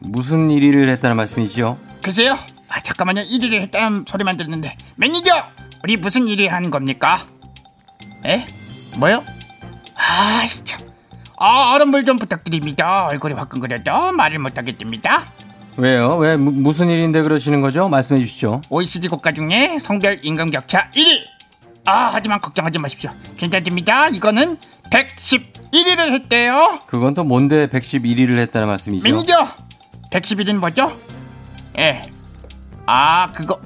[0.00, 1.78] 무슨 1위를 했다는 말씀이시죠?
[2.02, 2.36] 글쎄요
[2.68, 5.30] 아 잠깐만요 1위를 했다는 소리만 들었는데 매니저
[5.84, 7.26] 우리 무슨 1위 한 겁니까?
[8.24, 8.46] 에?
[8.96, 9.24] 뭐요?
[9.96, 10.86] 아 참
[11.38, 13.08] 아, 얼음물 좀 부탁드립니다.
[13.10, 15.26] 얼굴이 화끈거려도 말을 못하겠답니다.
[15.76, 16.16] 왜요?
[16.16, 17.90] 왜 무, 무슨 일인데 그러시는 거죠?
[17.90, 18.62] 말씀해 주시죠.
[18.70, 21.20] OECD 국가 중에 성별 임금 격차 1위.
[21.86, 23.10] 아, 하지만 걱정하지 마십시오.
[23.36, 24.08] 괜찮습니다.
[24.08, 24.58] 이거는
[24.90, 26.80] 111위를 했대요.
[26.86, 29.02] 그건 또 뭔데 111위를 했다는 말씀이죠?
[29.04, 29.46] 매니저,
[30.10, 30.92] 111위는 뭐죠?
[31.78, 32.02] 예.
[32.86, 33.60] 아, 그거.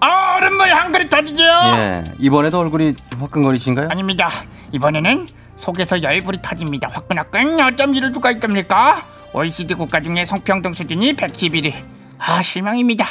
[0.00, 1.50] 아, 얼음물 한 그릇 더 주세요.
[1.76, 2.04] 예.
[2.18, 3.88] 이번에도 얼굴이 화끈거리신가요?
[3.90, 4.30] 아닙니다.
[4.72, 6.88] 이번에는 속에서 열불이 터집니다.
[6.92, 9.06] 화끈화끈 어쩜 이럴 수가 있답니까?
[9.32, 11.72] OECD 국가 중에 성평등 수준이 111위.
[12.18, 13.06] 아 실망입니다.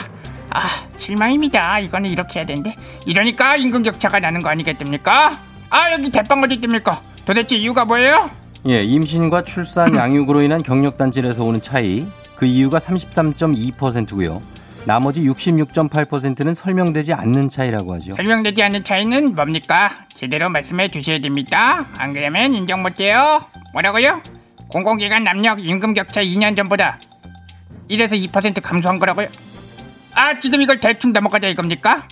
[0.54, 1.80] 아 실망입니다.
[1.80, 5.40] 이거는 이렇게 해야 되는데 이러니까 임금 격차가 나는 거 아니겠습니까?
[5.70, 7.02] 아 여기 대빵 어디 있습니까?
[7.26, 8.30] 도대체 이유가 뭐예요?
[8.68, 14.42] 예, 임신과 출산 양육으로 인한 경력 단절에서 오는 차이 그 이유가 33.2%고요.
[14.86, 18.16] 나머지 66.8%는 설명되지 않는 차이라고 하죠.
[18.16, 19.92] 설명되지 않는 차이는 뭡니까?
[20.14, 21.86] 제대로 말씀해 주셔야 됩니다.
[21.98, 23.42] 안 그러면 인정 못해요.
[23.74, 24.22] 뭐라고요?
[24.70, 27.00] 공공기관 남녀 임금 격차 2년 전보다
[27.90, 29.28] 1에서 2% 감소한 거라고요?
[30.13, 32.08] 아 지금 이걸 대충 넘어가자 이겁니까?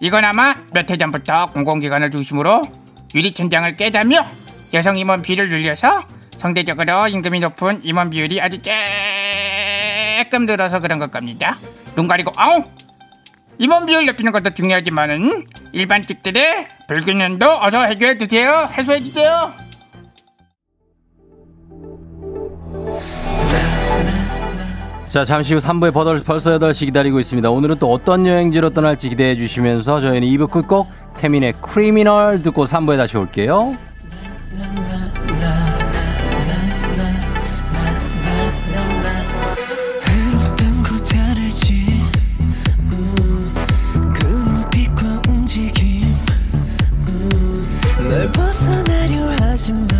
[0.00, 2.62] 이건 아마 몇 해 전부터 공공기관을 중심으로
[3.14, 4.24] 유리천장을 깨자며
[4.74, 6.04] 여성 임원 비를 늘려서
[6.36, 11.56] 상대적으로 임금이 높은 임원 비율이 아주 조금 늘어서 그런 것 겁니다.
[11.94, 12.64] 눈 가리고 아우
[13.58, 18.68] 임원 비율 높이는 것도 중요하지만은 일반직들의 불균형도 어서 해결해 주세요.
[18.72, 19.52] 해소해 주세요.
[25.12, 25.92] 자, 잠시 후 3부에
[26.24, 27.50] 벌써 8시 기다리고 있습니다.
[27.50, 33.18] 오늘은 또 어떤 여행지로 떠날지 기대해 주시면서 저희는 2부 끝곡 태민의 크리미널 듣고 3부에 다시
[33.18, 33.76] 올게요.
[47.98, 49.91] 고개를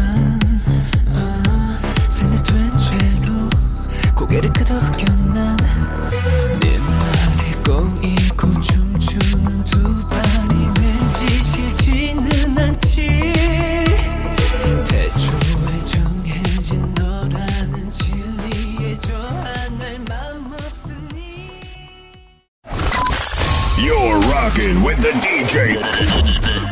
[24.62, 25.74] Rocking with the DJ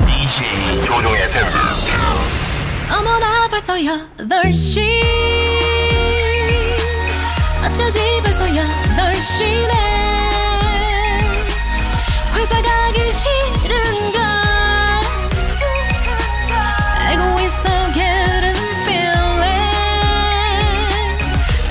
[0.06, 0.38] DJ
[0.86, 1.58] 조종의 팬들
[2.88, 5.02] 어머나 벌써 8시
[7.64, 9.72] 어쩌지 벌써 8시네
[12.36, 14.20] 회사 가기 싫은걸.
[17.08, 19.42] 알고 있어 getting feeling.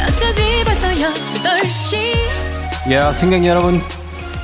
[0.06, 3.82] 어쩌지 벌써 8시 야 승객 여러분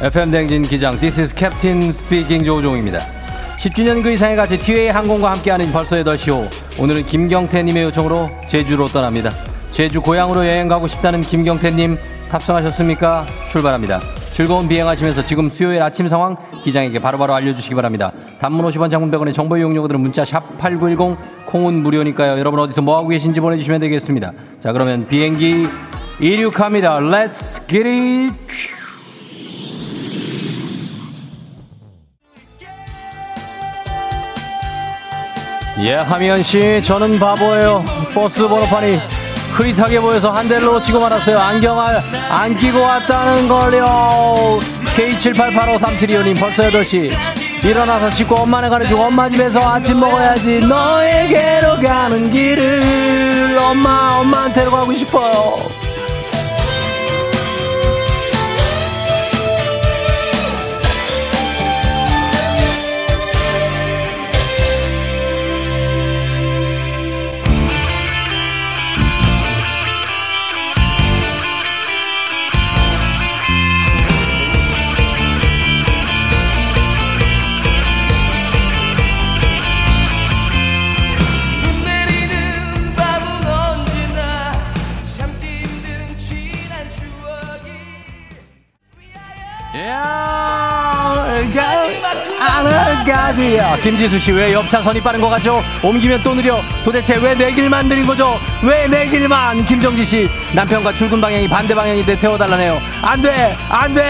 [0.02, 3.00] FM 댕진 기장 This is Captain Speaking 조종입니다
[3.58, 6.50] 10주년 그 이상의 가치 티웨이 항공과 함께하는 벌써 8시 호
[6.82, 9.32] 오늘은 김경태님의 요청으로 제주로 떠납니다
[9.72, 11.98] 제주 고향으로 여행 가고 싶다는 김경태님
[12.30, 13.26] 탑승하셨습니까?
[13.50, 14.02] 출발합니다.
[14.34, 18.12] 즐거운 비행하시면서 지금 수요일 아침 상황 기장에게 바로바로 바로 알려주시기 바랍니다.
[18.40, 22.40] 단문 50원 장문 100원의 정보 이용료들은 문자 샵8910 콩은 무료니까요.
[22.40, 24.34] 여러분 어디서 뭐하고 계신지 보내주시면 되겠습니다.
[24.60, 25.68] 자 그러면 비행기
[26.20, 27.00] 이륙합니다.
[27.00, 28.75] Let's get it.
[35.80, 37.84] 예, 하미연 씨, 저는 바보예요.
[38.14, 38.98] 버스 번호판이
[39.54, 41.38] 흐릿하게 보여서 한 대를 놓치고 말았어요.
[41.38, 44.60] 안경을 안 끼고 왔다는 걸요.
[44.96, 47.12] K78853725님 벌써 8시.
[47.64, 50.60] 일어나서 씻고 엄마네 가려주고 엄마 집에서 아침 먹어야지.
[50.60, 55.58] 너에게로 가는 길을 엄마, 엄마한테로 가고 싶어요.
[93.10, 95.62] 아나가지야 김지수 씨 왜 옆차선이 빠른 것 같죠?
[95.84, 96.60] 옮기면 또 느려.
[96.84, 98.40] 도대체 왜 내 길만 느린 거죠?
[98.64, 99.64] 왜 내 길만?
[99.66, 102.80] 김정지 씨 남편과 출근 방향이 반대 방향인데 태워달라네요.
[103.04, 103.56] 안돼!
[103.70, 104.02] 안돼!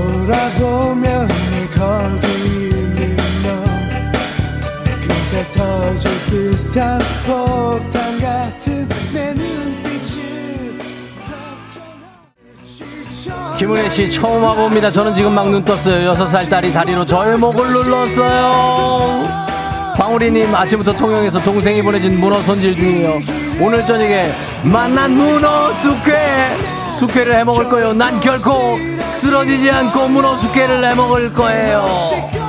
[0.00, 1.28] 돌아보면
[1.74, 3.64] 거기 있는 너
[5.00, 8.69] 금세 터질 듯한 폭탄 같은
[13.60, 14.90] 김은혜 씨 처음 와봅니다.
[14.90, 16.06] 저는 지금 막 눈 떴어요.
[16.06, 19.28] 여섯 살 딸이 다리로 저의 목을 눌렀어요.
[19.96, 23.20] 광우리님 아침부터 통영에서 동생이 보내준 문어 손질 중이에요.
[23.60, 24.32] 오늘 저녁에
[24.62, 26.56] 만난 문어 숙회
[26.98, 27.92] 숙회를 해 먹을 거예요.
[27.92, 28.78] 난 결코
[29.10, 32.39] 쓰러지지 않고 문어 숙회를 해 먹을 거예요.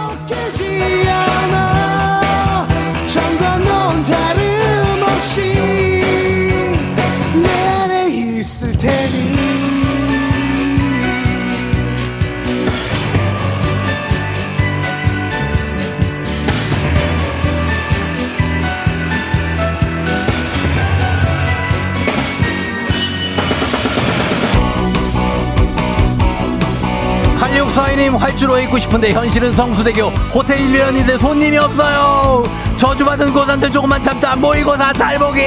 [28.02, 30.08] 한육사이님 활주로 에 있고 싶은데 현실은 성수대교.
[30.34, 32.44] 호텔 1년인데 손님이 없어요.
[32.78, 35.42] 저주받은 고산들 조금만 참다 모의고사 잘 보기.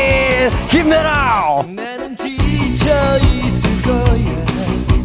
[0.68, 1.64] 힘내라.
[1.66, 4.44] 나는 지쳐 있을 거야.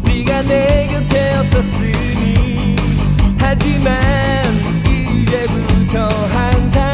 [0.04, 2.76] 네가 내 곁에 없었으니.
[3.38, 4.00] 하지만
[4.86, 6.89] 이제부터 항상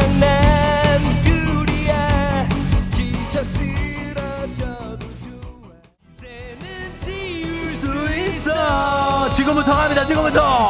[9.47, 10.69] 지금부터 갑니다 지금부터.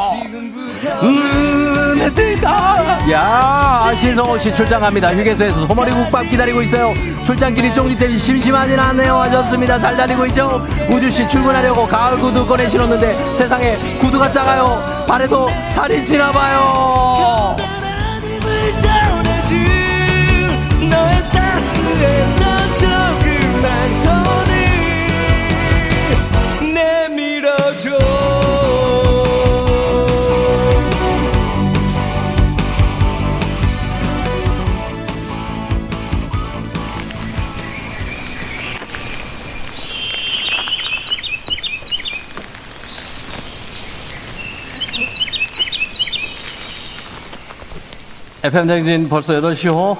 [1.02, 5.08] 눈에 뜰까 야 신성호 씨 출장갑니다.
[5.16, 6.94] 휴게소에서 소머리 국밥 기다리고 있어요.
[7.24, 9.16] 출장길이 쫑깃대지 심심하진 않네요.
[9.16, 9.80] 하셨습니다.
[9.80, 10.64] 잘 다니고 있죠?
[10.90, 14.80] 우주 씨 출근하려고 가을 구두 꺼내 신었는데 세상에 구두가 작아요.
[15.08, 17.37] 발에도 살이 찌나 봐요
[48.48, 49.94] FM 대행진 벌써 8시 호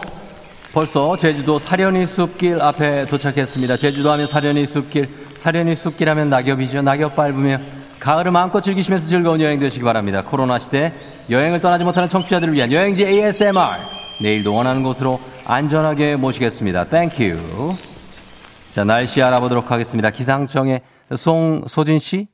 [0.73, 3.77] 벌써 제주도 사려니 숲길 앞에 도착했습니다.
[3.77, 6.81] 제주도 하면 사려니 숲길, 사려니 숲길 하면 낙엽이죠.
[6.81, 7.59] 낙엽 밟으며
[8.01, 10.23] 가을을 마음껏 즐기시면서 즐거운 여행 되시기 바랍니다.
[10.23, 10.95] 코로나 시대
[11.29, 13.61] 여행을 떠나지 못하는 청취자들을 위한 여행지 ASMR
[14.23, 16.85] 내일도 원하는 곳으로 안전하게 모시겠습니다.
[16.85, 17.77] Thank you.
[18.71, 20.09] 자 날씨 알아보도록 하겠습니다.
[20.09, 20.81] 기상청의
[21.15, 22.29] 송소진 씨.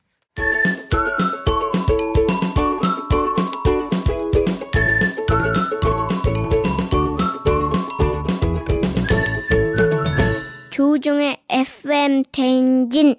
[12.04, 13.16] FM 대행진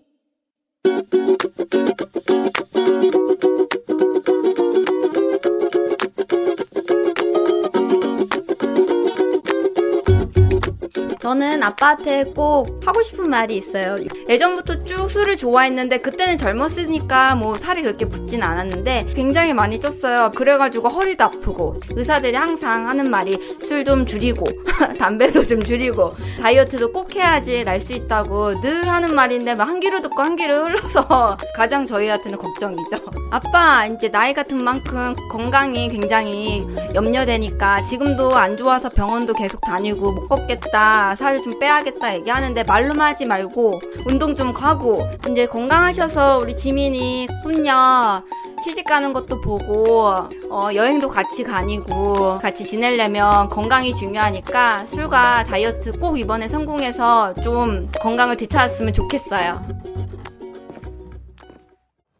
[11.26, 13.98] 저는 아빠한테 꼭 하고 싶은 말이 있어요.
[14.30, 20.32] 예전부터 쭉 술을 좋아했는데 그때는 젊었으니까 뭐 살이 그렇게 붙진 않았는데 굉장히 많이 쪘어요.
[20.36, 24.46] 그래가지고 허리도 아프고 의사들이 항상 하는 말이 술 좀 줄이고
[24.98, 30.24] 담배도 좀 줄이고 다이어트도 꼭 해야지 날 수 있다고 늘 하는 말인데 막한 귀로 듣고
[30.24, 32.98] 한 귀로 흘러서 가장 저희한테는 걱정이죠.
[33.32, 36.64] 아빠 이제 나이 같은 만큼 건강이 굉장히
[36.96, 43.26] 염려되니까 지금도 안 좋아서 병원도 계속 다니고 못 걷겠다 살 좀 빼야겠다 얘기하는데 말로만 하지
[43.26, 48.24] 말고 운동 좀 가고 이제 건강하셔서 우리 지민이 손녀
[48.64, 50.08] 시집 가는 것도 보고
[50.50, 58.38] 어, 여행도 같이 다니고 같이 지내려면 건강이 중요하니까 술과 다이어트 꼭 이번에 성공해서 좀 건강을
[58.38, 59.62] 되찾았으면 좋겠어요.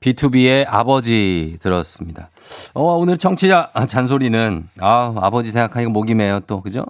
[0.02, 2.30] B2B의 아버지 들었습니다.
[2.76, 6.86] 어, 오늘 청취자 잔소리는, 아, 아버지 생각하니까 목이 메요 또, 그죠?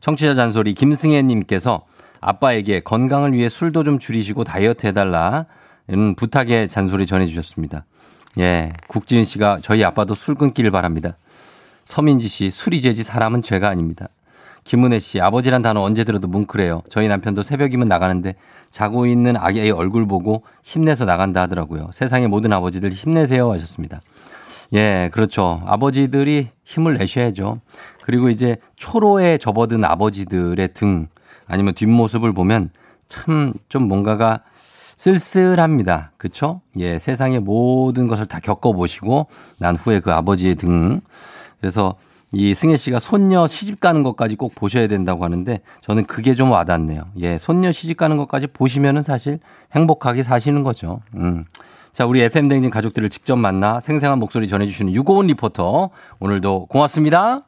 [0.00, 1.84] 청취자 잔소리 김승혜님께서
[2.20, 5.46] 아빠에게 건강을 위해 술도 좀 줄이시고 다이어트 해달라.
[5.90, 7.86] 는 부탁의 잔소리 전해주셨습니다.
[8.38, 8.74] 예.
[8.88, 11.16] 국지은 씨가 저희 아빠도 술 끊기를 바랍니다.
[11.86, 14.08] 서민지 씨, 술이 죄지 사람은 죄가 아닙니다.
[14.64, 16.82] 김은혜 씨, 아버지란 단어 언제 들어도 뭉클해요.
[16.90, 18.34] 저희 남편도 새벽이면 나가는데
[18.70, 21.88] 자고 있는 아기의 얼굴 보고 힘내서 나간다 하더라고요.
[21.94, 24.02] 세상의 모든 아버지들 힘내세요 하셨습니다.
[24.74, 25.62] 예, 그렇죠.
[25.66, 27.60] 아버지들이 힘을 내셔야죠.
[28.02, 31.08] 그리고 이제 초로에 접어든 아버지들의 등
[31.46, 32.70] 아니면 뒷모습을 보면
[33.06, 34.40] 참 좀 뭔가가
[34.96, 36.12] 쓸쓸합니다.
[36.16, 36.60] 그쵸?
[36.76, 41.00] 예, 세상의 모든 것을 다 겪어 보시고 난 후에 그 아버지의 등.
[41.60, 41.94] 그래서
[42.32, 47.04] 이 승혜 씨가 손녀 시집 가는 것까지 꼭 보셔야 된다고 하는데 저는 그게 좀 와닿네요.
[47.20, 49.38] 예, 손녀 시집 가는 것까지 보시면은 사실
[49.72, 51.00] 행복하게 사시는 거죠.
[51.14, 51.44] 음.
[51.92, 55.90] 자, 우리 FM 댕진 가족들을 직접 만나 생생한 목소리 전해주시는 유고원 리포터.
[56.20, 57.42] 오늘도 고맙습니다.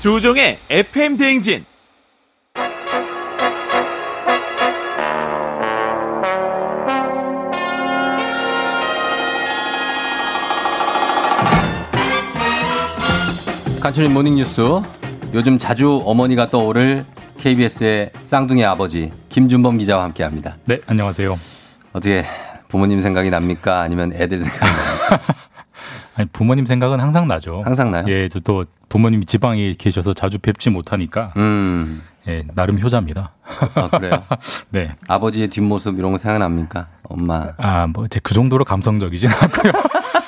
[0.00, 1.64] 조종의 FM 대행진.
[13.86, 14.62] 간추린 모닝뉴스.
[15.32, 17.04] 요즘 자주 어머니가 떠오를
[17.38, 20.56] KBS의 쌍둥이 아버지 김준범 기자와 함께 합니다.
[20.64, 21.38] 네, 안녕하세요.
[21.92, 22.24] 어떻게
[22.66, 23.82] 부모님 생각이 납니까?
[23.82, 25.34] 아니면 애들 생각이 납니까?
[26.16, 27.62] 아니, 부모님 생각은 항상 나죠.
[27.64, 28.06] 항상 나요?
[28.08, 31.32] 예, 저 또 부모님이 지방에 계셔서 자주 뵙지 못하니까.
[31.36, 32.02] 음.
[32.26, 33.34] 예, 나름 효자입니다.
[33.76, 34.24] 아, 그래요?
[34.70, 34.96] 네.
[35.06, 36.88] 아버지의 뒷모습 이런 거 생각납니까?
[37.04, 37.50] 엄마.
[37.58, 39.72] 아, 뭐, 제 그 정도로 감성적이진 않고요.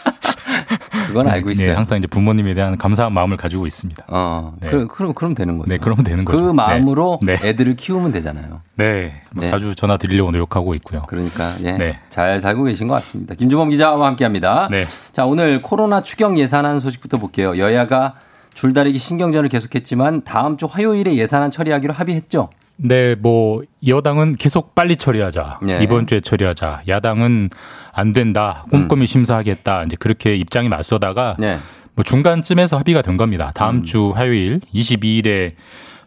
[1.08, 1.68] 그건 알고 있어요.
[1.68, 4.04] 네, 항상 이제 부모님에 대한 감사한 마음을 가지고 있습니다.
[4.08, 4.68] 어, 네.
[4.68, 5.70] 그럼, 그럼, 그럼 되는 거죠.
[5.70, 6.52] 네, 그러면 되는 그 거죠.
[6.52, 7.36] 마음으로 네.
[7.42, 8.60] 애들을 키우면 되잖아요.
[8.76, 9.22] 네.
[9.32, 9.50] 뭐 네.
[9.50, 11.04] 자주 전화 드리려고 노력하고 있고요.
[11.08, 11.72] 그러니까, 예.
[11.72, 11.98] 네.
[12.10, 13.34] 잘 살고 계신 것 같습니다.
[13.34, 14.68] 김주범 기자와 함께 합니다.
[14.70, 14.84] 네.
[15.12, 17.56] 자, 오늘 코로나 추경 예산안 소식부터 볼게요.
[17.56, 18.14] 여야가
[18.54, 22.50] 줄다리기 신경전을 계속했지만 다음 주 화요일에 예산안 처리하기로 합의했죠.
[22.80, 25.58] 네, 뭐 여당은 계속 빨리 처리하자.
[25.62, 25.80] 네.
[25.82, 26.82] 이번 주에 처리하자.
[26.88, 27.50] 야당은
[27.92, 28.64] 안 된다.
[28.70, 29.84] 꼼꼼히 심사하겠다.
[29.84, 31.42] 이제 그렇게 입장이 맞서다가 음.
[31.42, 31.58] 네.
[31.94, 33.50] 뭐 중간쯤에서 합의가 된 겁니다.
[33.54, 33.84] 다음 음.
[33.84, 35.54] 주 화요일 22일에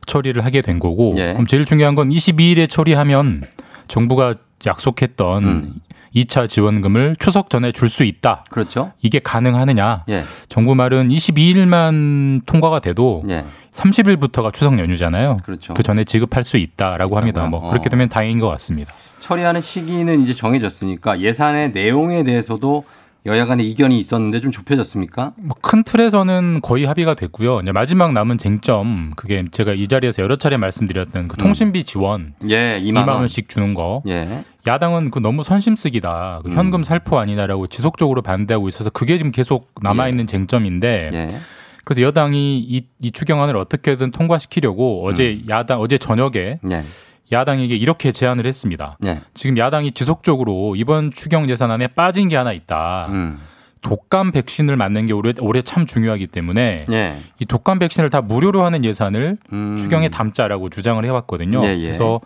[0.05, 1.13] 처리를 하게 된 거고.
[1.17, 1.33] 예.
[1.33, 3.43] 그럼 제일 중요한 건 22일에 처리하면
[3.89, 5.73] 정부가 약속했던 음.
[6.15, 8.43] 2차 지원금을 추석 전에 줄 수 있다.
[8.49, 8.93] 그렇죠.
[9.01, 10.05] 이게 가능하느냐?
[10.09, 10.23] 예.
[10.49, 13.43] 정부 말은 22일만 통과가 돼도 예.
[13.73, 15.37] 30일부터가 추석 연휴잖아요.
[15.43, 15.73] 그렇죠.
[15.73, 17.45] 그 전에 지급할 수 있다라고 합니다.
[17.47, 17.69] 뭐 어.
[17.69, 18.93] 그렇게 되면 다행인 것 같습니다.
[19.19, 22.83] 처리하는 시기는 이제 정해졌으니까 예산의 내용에 대해서도
[23.27, 25.33] 여야 간의 이견이 있었는데 좀 좁혀졌습니까?
[25.37, 27.59] 뭐 큰 틀에서는 거의 합의가 됐고요.
[27.59, 32.81] 이제 마지막 남은 쟁점 그게 제가 이 자리에서 여러 차례 말씀드렸던 그 통신비 지원 예,
[32.83, 33.17] 2만, 2만 원.
[33.19, 34.01] 원씩 주는 거.
[34.07, 34.43] 예.
[34.65, 36.41] 야당은 그 너무 선심쓰기다.
[36.43, 36.57] 그 음.
[36.57, 41.27] 현금 살포 아니냐라고 지속적으로 반대하고 있어서 그게 지금 계속 남아 있는 쟁점인데 예.
[41.83, 46.83] 그래서 여당이 이, 이 추경안을 어떻게든 통과시키려고 어제 야당 어제 저녁에 네.
[47.31, 48.97] 야당에게 이렇게 제안을 했습니다.
[48.99, 49.21] 네.
[49.33, 53.07] 지금 야당이 지속적으로 이번 추경 예산안에 빠진 게 하나 있다.
[53.09, 53.39] 음.
[53.81, 57.15] 독감 백신을 맞는 게 올해, 올해 참 중요하기 때문에 예.
[57.39, 59.77] 이 독감 백신을 다 무료로 하는 예산을 음.
[59.77, 61.63] 추경에 담자라고 주장을 해왔거든요.
[61.63, 61.81] 예, 예.
[61.81, 62.21] 그래서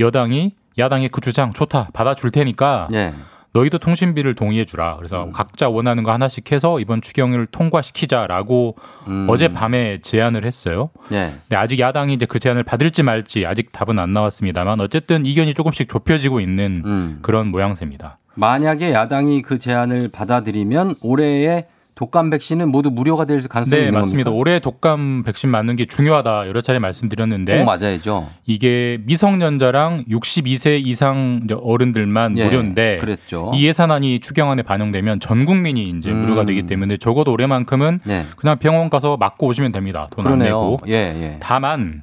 [0.00, 3.14] 여당이 야당의 그 주장 좋다 받아줄 테니까 예.
[3.56, 4.96] 너희도 통신비를 동의해 주라.
[4.96, 8.76] 그래서 각자 원하는 거 하나씩 해서 이번 추경을 통과시키자라고
[9.08, 9.26] 음.
[9.30, 10.90] 어젯밤에 제안을 했어요.
[11.12, 11.30] 예.
[11.42, 15.88] 근데 아직 야당이 이제 그 제안을 받을지 말지 아직 답은 안 나왔습니다만 어쨌든 이견이 조금씩
[15.88, 17.18] 좁혀지고 있는 음.
[17.22, 18.18] 그런 모양새입니다.
[18.34, 21.66] 만약에 야당이 그 제안을 받아들이면 올해의
[21.96, 24.30] 독감 백신은 모두 무료가 될 가능성이 네, 있는 맞습니다.
[24.30, 24.38] 겁니까?
[24.38, 28.28] 올해 독감 백신 맞는 게 중요하다 여러 차례 말씀드렸는데 꼭 맞아야죠.
[28.44, 33.50] 이게 미성년자랑 62세 이상 어른들만 예, 무료인데 그랬죠.
[33.54, 36.18] 이 예산안이 추경안에 반영되면 전 국민이 이제 음.
[36.18, 38.26] 무료가 되기 때문에 적어도 올해만큼은 네.
[38.36, 40.06] 그냥 병원 가서 맞고 오시면 됩니다.
[40.10, 40.38] 돈 안.
[40.38, 40.78] 내고.
[40.86, 41.36] 예, 예.
[41.40, 42.02] 다만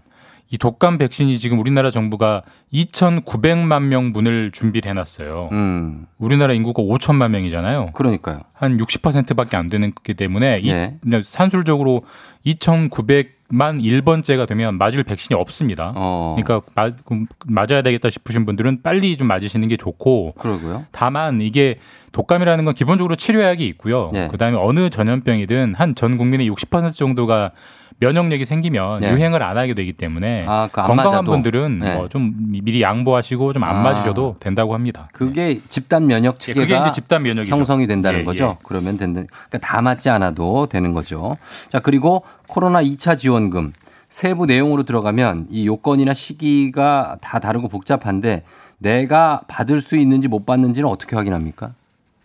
[0.54, 5.50] 이 독감 백신이 지금 우리나라 정부가 2,900만 명분을 준비를 해놨어요.
[5.52, 6.06] 음.
[6.20, 7.88] 우리나라 인구가 5천만 명이잖아요.
[7.94, 8.42] 그러니까요.
[8.54, 10.94] 한 60%밖에 안 되는 거기 때문에 이- 예.
[11.02, 12.04] 그냥 산술적으로
[12.46, 15.92] 2,900만 1번째가 되면 맞을 백신이 없습니다.
[15.96, 16.36] 어.
[16.38, 20.86] 그러니까 마- 그럼 맞아야 되겠다 싶으신 분들은 빨리 좀 맞으시는 게 좋고 그러고요.
[20.92, 21.80] 다만 이게
[22.12, 24.12] 독감이라는 건 기본적으로 치료약이 있고요.
[24.14, 24.28] 예.
[24.30, 27.52] 그다음에 어느 전염병이든 한 전 국민의 60% 정도가
[28.00, 29.12] 면역력이 생기면 네.
[29.12, 31.32] 유행을 안 하게 되기 때문에 아, 건강한 맞아도?
[31.32, 31.96] 분들은 네.
[31.96, 33.82] 뭐 좀 미리 양보하시고 좀안 아.
[33.82, 35.08] 맞으셔도 된다고 합니다.
[35.14, 37.26] 그게 집단 면역 예, 체계가 이제 집단.
[37.48, 38.58] 형성이 된다는 예, 거죠.
[38.58, 38.64] 예.
[38.64, 39.22] 그러면 된다.
[39.26, 41.38] 그러니까 다 맞지 않아도 되는 거죠.
[41.70, 43.72] 자, 그리고 코로나 2차 지원금
[44.10, 48.44] 세부 내용으로 들어가면 이 요건이나 시기가 다 다르고 복잡한데
[48.78, 51.72] 내가 받을 수 있는지 못 받는지는 어떻게 확인합니까?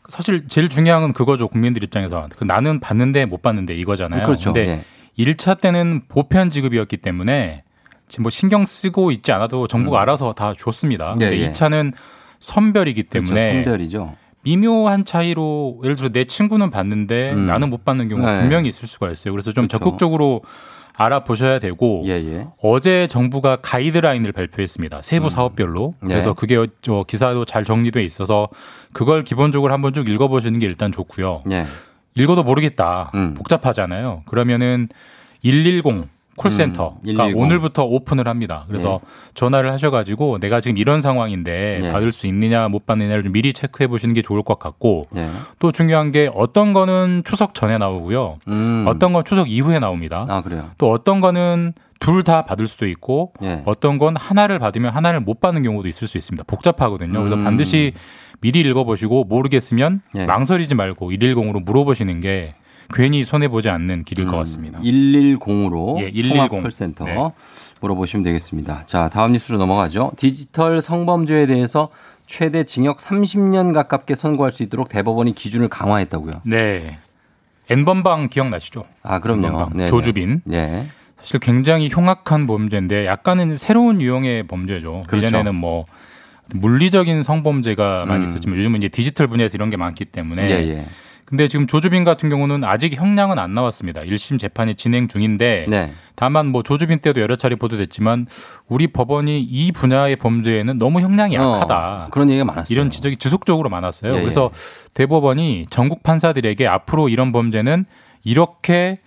[0.08, 1.48] 사실 제일 중요한 건 그거죠.
[1.48, 2.28] 국민들 입장에서.
[2.36, 4.22] 그 나는 받는데 못 받는데 이거잖아요.
[4.24, 4.52] 그렇죠.
[4.52, 4.84] 근데 예.
[5.18, 7.64] 1차 때는 보편 지급이었기 때문에
[8.08, 11.14] 지금 뭐 신경 쓰고 있지 않아도 정부가 알아서 다 줬습니다.
[11.14, 11.20] 음.
[11.20, 11.50] 예, 근데 예.
[11.50, 11.92] 2차는
[12.40, 13.26] 선별이기 그렇죠.
[13.26, 14.16] 때문에 선별이죠.
[14.42, 17.46] 미묘한 차이로 예를 들어 내 친구는 받는데 음.
[17.46, 18.40] 나는 못 받는 경우가 네.
[18.40, 19.32] 분명히 있을 수가 있어요.
[19.32, 19.78] 그래서 좀 그렇죠.
[19.84, 20.42] 적극적으로
[20.94, 22.46] 알아보셔야 되고 예, 예.
[22.60, 25.02] 어제 정부가 가이드라인을 발표했습니다.
[25.02, 25.94] 세부 사업별로.
[26.00, 26.08] 네.
[26.08, 28.48] 그래서 그게 저 기사도 잘 정리돼 있어서
[28.92, 31.44] 그걸 기본적으로 한번 쭉 읽어보시는 게 일단 좋고요.
[31.52, 31.64] 예.
[32.20, 33.10] 읽어도 모르겠다.
[33.14, 33.34] 음.
[33.34, 34.22] 복잡하잖아요.
[34.26, 34.88] 그러면은
[35.42, 35.82] 110
[36.36, 37.36] 콜센터가 음, 110.
[37.36, 38.64] 오늘부터 오픈을 합니다.
[38.68, 39.00] 그래서
[39.34, 41.92] 전화를 하셔가지고 내가 지금 이런 상황인데 예.
[41.92, 45.28] 받을 수 있느냐 못 받느냐를 좀 미리 체크해 보시는 게 좋을 것 같고 예.
[45.58, 48.38] 또 중요한 게 어떤 거는 추석 전에 나오고요.
[48.52, 48.84] 음.
[48.86, 50.26] 어떤 건 추석 이후에 나옵니다.
[50.28, 50.70] 아, 그래요.
[50.78, 53.62] 또 어떤 거는 둘 다 받을 수도 있고 예.
[53.64, 56.44] 어떤 건 하나를 받으면 하나를 못 받는 경우도 있을 수 있습니다.
[56.46, 57.18] 복잡하거든요.
[57.18, 57.42] 그래서 음.
[57.42, 57.92] 반드시
[58.40, 60.26] 미리 읽어보시고 모르겠으면 예.
[60.26, 62.54] 망설이지 말고 110으로 물어보시는 게
[62.94, 64.78] 괜히 손해보지 않는 길일 것 같습니다.
[64.80, 66.28] 110으로 예, 110.
[66.28, 67.16] 통합 콜센터 네.
[67.80, 68.86] 물어보시면 되겠습니다.
[68.86, 70.12] 자, 다음 뉴스로 넘어가죠.
[70.16, 71.90] 디지털 성범죄에 대해서
[72.26, 76.42] 최대 징역 30년 가깝게 선고할 수 있도록 대법원이 기준을 강화했다고요.
[76.44, 76.98] 네.
[77.70, 78.84] N번방 기억나시죠?
[79.02, 79.46] 아, 그럼요.
[79.48, 79.72] N번방.
[79.74, 79.86] 네네.
[79.86, 80.42] 조주빈.
[80.44, 80.88] 네.
[81.18, 85.02] 사실 굉장히 흉악한 범죄인데 약간은 새로운 유형의 범죄죠.
[85.06, 85.26] 그렇죠.
[85.26, 85.84] 예전에는 뭐
[86.54, 88.28] 물리적인 성범죄가 많이 음.
[88.28, 90.86] 있었지만 요즘은 이제 디지털 분야에서 이런 게 많기 때문에 예, 예.
[91.28, 94.00] 근데 지금 조주빈 같은 경우는 아직 형량은 안 나왔습니다.
[94.00, 95.92] 1심 재판이 진행 중인데 네.
[96.14, 98.26] 다만 뭐 조주빈 때도 여러 차례 보도됐지만
[98.66, 102.04] 우리 법원이 이 분야의 범죄에는 너무 형량이 약하다.
[102.06, 102.74] 어, 그런 얘기가 많았어요.
[102.74, 104.14] 이런 지적이 지속적으로 많았어요.
[104.14, 104.50] 예, 그래서
[104.94, 107.84] 대법원이 전국 판사들에게 앞으로 이런 범죄는
[108.24, 109.00] 이렇게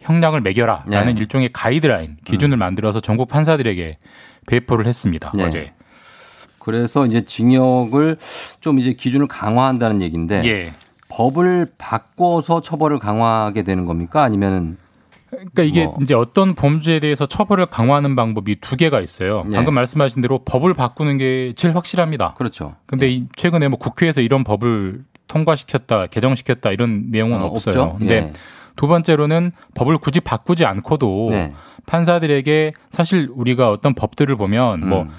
[0.00, 1.20] 형량을 매겨라라는 네.
[1.20, 3.96] 일종의 가이드라인 기준을 만들어서 전국 판사들에게
[4.46, 5.32] 배포를 했습니다.
[5.34, 5.44] 네.
[5.44, 5.72] 어제.
[6.64, 8.16] 그래서 이제 징역을
[8.60, 10.72] 좀 이제 기준을 강화한다는 얘기인데 예.
[11.08, 14.22] 법을 바꿔서 처벌을 강화하게 되는 겁니까?
[14.22, 14.78] 아니면은
[15.30, 15.96] 그러니까 이게 뭐.
[16.02, 19.44] 이제 어떤 범죄에 대해서 처벌을 강화하는 방법이 두 개가 있어요.
[19.46, 19.56] 예.
[19.56, 22.34] 방금 말씀하신 대로 법을 바꾸는 게 제일 확실합니다.
[22.34, 22.76] 그렇죠.
[22.86, 27.82] 근데 이 최근에 뭐 국회에서 이런 법을 통과시켰다, 개정시켰다 이런 내용은 어, 없어요.
[27.82, 27.96] 없죠?
[27.98, 28.32] 근데 예.
[28.76, 31.52] 두 번째로는 법을 굳이 바꾸지 않고도 네.
[31.86, 35.10] 판사들에게 사실 우리가 어떤 법들을 보면 뭐 음.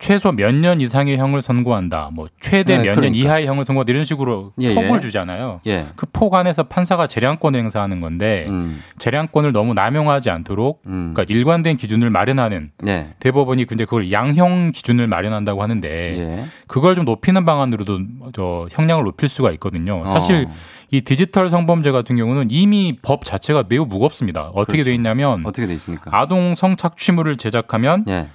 [0.00, 3.16] 최소 몇 년 이상의 형을 선고한다, 뭐 최대 네, 몇년 그러니까.
[3.16, 5.00] 이하의 형을 선고한다 이런 식으로 예, 폭을 예.
[5.00, 5.60] 주잖아요.
[5.66, 5.84] 예.
[5.94, 8.82] 그폭 안에서 판사가 재량권을 행사하는 건데 음.
[8.98, 11.12] 재량권을 너무 남용하지 않도록 음.
[11.14, 13.10] 그러니까 일관된 기준을 마련하는 네.
[13.20, 16.44] 대법원이 근데 그걸 양형 기준을 마련한다고 하는데 예.
[16.66, 17.98] 그걸 좀 높이는 방안으로도
[18.32, 20.02] 저 형량을 높일 수가 있거든요.
[20.06, 20.52] 사실 어.
[20.90, 24.50] 이 디지털 성범죄 같은 경우는 이미 법 자체가 매우 무겁습니다.
[24.54, 24.90] 어떻게 그렇죠.
[24.90, 26.10] 돼 있냐면 어떻게 돼 있습니까?
[26.12, 28.28] 아동 성착취물을 제작하면 예.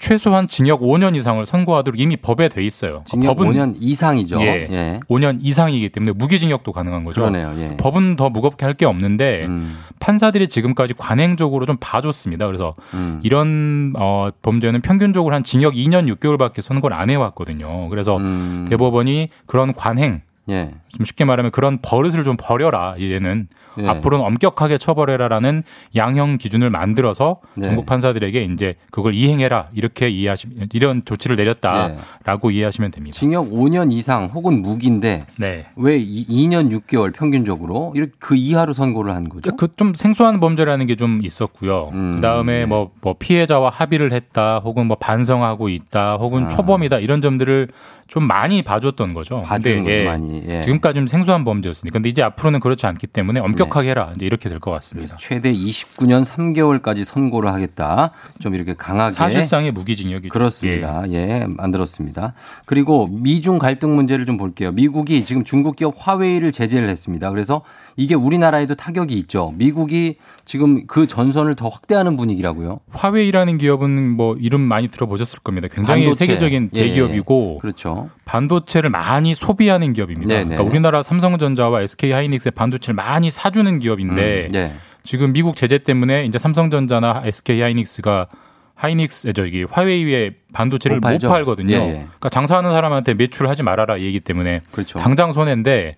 [0.00, 3.02] 최소한 징역 5년 이상을 선고하도록 이미 법에 돼 있어요.
[3.04, 4.40] 징역 법은 5년 이상이죠.
[4.42, 5.00] 예, 예.
[5.08, 7.20] 5년 이상이기 때문에 무기징역도 가능한 거죠.
[7.20, 7.54] 그러네요.
[7.58, 7.76] 예.
[7.76, 9.76] 법은 더 무겁게 할 게 없는데 음.
[9.98, 12.46] 판사들이 지금까지 관행적으로 좀 봐줬습니다.
[12.46, 13.20] 그래서 음.
[13.22, 17.88] 이런 어, 범죄는 평균적으로 한 징역 2년 6개월밖에 선고를 안 해왔거든요.
[17.90, 18.66] 그래서 음.
[18.70, 20.70] 대법원이 그런 관행, 예.
[20.88, 22.94] 좀 쉽게 말하면 그런 버릇을 좀 버려라.
[23.00, 23.48] 얘는
[23.78, 23.86] 예.
[23.86, 25.62] 앞으로는 엄격하게 처벌해라라는
[25.94, 27.64] 양형 기준을 만들어서 네.
[27.66, 33.14] 전국 판사들에게 이제 그걸 이행해라 이렇게 이해하시면 이런 조치를 내렸다라고 이해하시면 됩니다.
[33.16, 35.66] 징역 5년 이상 혹은 무기인데 네.
[35.76, 39.54] 왜 이- 2년 6개월 평균적으로 이렇게 그 이하로 선고를 한 거죠?
[39.56, 41.90] 그 좀 생소한 범죄라는 게 좀 있었고요.
[41.94, 42.66] 음, 그다음에 네.
[42.66, 46.48] 뭐, 뭐 피해자와 합의를 했다, 혹은 뭐 반성하고 있다, 혹은 아.
[46.48, 47.68] 초범이다 이런 점들을
[48.10, 49.42] 좀 많이 봐줬던 거죠.
[49.42, 50.42] 봐주는 거 많이.
[50.48, 50.62] 예.
[50.62, 51.92] 지금까지 좀 생소한 범죄였으니까.
[51.92, 53.90] 근데 이제 앞으로는 그렇지 않기 때문에 엄격하게 네.
[53.90, 54.12] 해라.
[54.16, 55.16] 이제 이렇게 될 것 같습니다.
[55.16, 58.10] 최대 29년 3개월까지 선고를 하겠다.
[58.40, 60.32] 좀 이렇게 강하게 사실상의 무기징역이죠.
[60.32, 61.04] 그렇습니다.
[61.12, 61.46] 예.
[61.46, 62.34] 만들었습니다.
[62.66, 64.72] 그리고 미중 갈등 문제를 좀 볼게요.
[64.72, 67.30] 미국이 지금 중국 기업 화웨이를 제재를 했습니다.
[67.30, 67.62] 그래서
[68.00, 69.52] 이게 우리나라에도 타격이 있죠.
[69.56, 72.80] 미국이 지금 그 전선을 더 확대하는 분위기라고요.
[72.92, 75.68] 화웨이라는 기업은 뭐 이름 많이 들어보셨을 겁니다.
[75.70, 76.24] 굉장히 반도체.
[76.24, 76.84] 세계적인 예, 예.
[76.86, 78.08] 대기업이고 그렇죠.
[78.24, 80.34] 반도체를 많이 소비하는 기업입니다.
[80.34, 80.44] 네네.
[80.44, 84.72] 그러니까 우리나라 삼성전자와 SK 하이닉스의 반도체를 많이 사주는 기업인데 음, 네.
[85.02, 88.28] 지금 미국 제재 때문에 이제 삼성전자나 SK 하이닉스가
[88.76, 91.18] 하이닉스 저기 화웨이의 반도체를 못 못.
[91.28, 91.74] 팔거든요.
[91.76, 91.92] 예, 예.
[91.92, 94.98] 그러니까 장사하는 사람한테 매출하지 말아라 이 얘기 때문에 그렇죠.
[94.98, 95.96] 당장 손해인데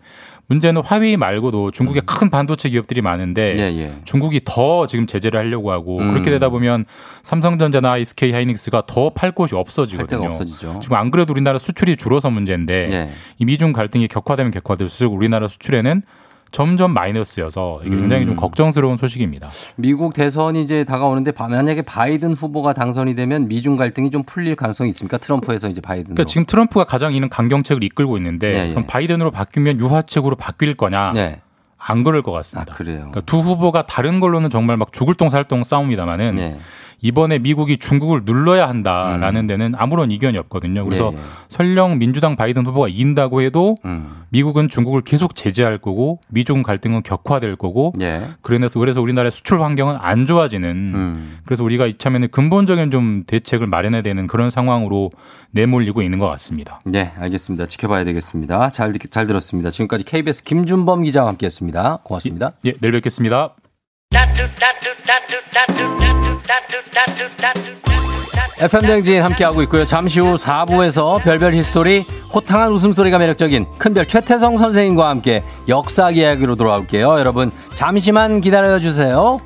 [0.49, 3.59] 문제는 화웨이 말고도 중국에 큰 반도체 기업들이 많은데 음.
[3.59, 3.93] 예, 예.
[4.05, 6.11] 중국이 더 지금 제재를 하려고 하고 음.
[6.13, 6.85] 그렇게 되다 보면
[7.23, 10.27] 삼성전자나 SK 하이닉스가 더 팔 곳이 없어지거든요.
[10.27, 10.79] 없어지죠.
[10.83, 13.11] 지금 안 그래도 우리나라 수출이 줄어서 문제인데 예.
[13.39, 16.03] 이 미중 갈등이 격화되면 격화될수록 우리나라 수출에는
[16.53, 18.27] 점점 마이너스여서 이게 굉장히 음.
[18.29, 19.49] 좀 걱정스러운 소식입니다.
[19.77, 24.91] 미국 대선이 이제 다가오는데 바- 만약에 바이든 후보가 당선이 되면 미중 갈등이 좀 풀릴 가능성이
[24.91, 25.17] 있습니까?
[25.19, 26.15] 트럼프에서 이제 바이든으로.
[26.15, 28.71] 그러니까 지금 트럼프가 가장 이는 강경책을 이끌고 있는데 예, 예.
[28.71, 31.13] 그럼 바이든으로 바뀌면 유화책으로 바뀔 거냐?
[31.13, 31.41] 네.
[31.79, 32.73] 안 그럴 것 같습니다.
[32.73, 32.97] 아, 그래요.
[32.99, 36.59] 그러니까 두 후보가 다른 걸로는 정말 막 죽을 똥 살똥 싸움이다마는 네.
[37.03, 40.85] 이번에 미국이 중국을 눌러야 한다라는 데는 아무런 이견이 없거든요.
[40.85, 41.23] 그래서 예, 예.
[41.49, 44.23] 설령 민주당 바이든 후보가 이긴다고 해도 음.
[44.31, 48.23] 미국은 중국을 계속 제재할 거고 미중 갈등은 격화될 거고 예.
[48.41, 51.39] 그래서 그래서 우리나라의 수출 환경은 안 좋아지는 음.
[51.45, 55.11] 그래서 우리가 이참에는 근본적인 좀 대책을 마련해야 되는 그런 상황으로
[55.51, 56.81] 내몰리고 있는 것 같습니다.
[56.85, 57.67] 네, 알겠습니다.
[57.67, 58.71] 지켜봐야 되겠습니다.
[58.71, 59.71] 잘, 듣- 잘 들었습니다.
[59.71, 61.99] 지금까지 KBS 김준범 기자와 함께 했습니다.
[62.05, 62.53] 고맙습니다.
[62.65, 63.55] 예, 내일 뵙겠습니다.
[68.61, 69.85] FM대행진 함께하고 있고요.
[69.85, 77.19] 잠시 후 4부에서 별별 히스토리 호탕한 웃음소리가 매력적인 큰별 최태성 선생님과 함께 역사 이야기로 돌아올게요.
[77.19, 79.39] 여러분 잠시만 기다려주세요.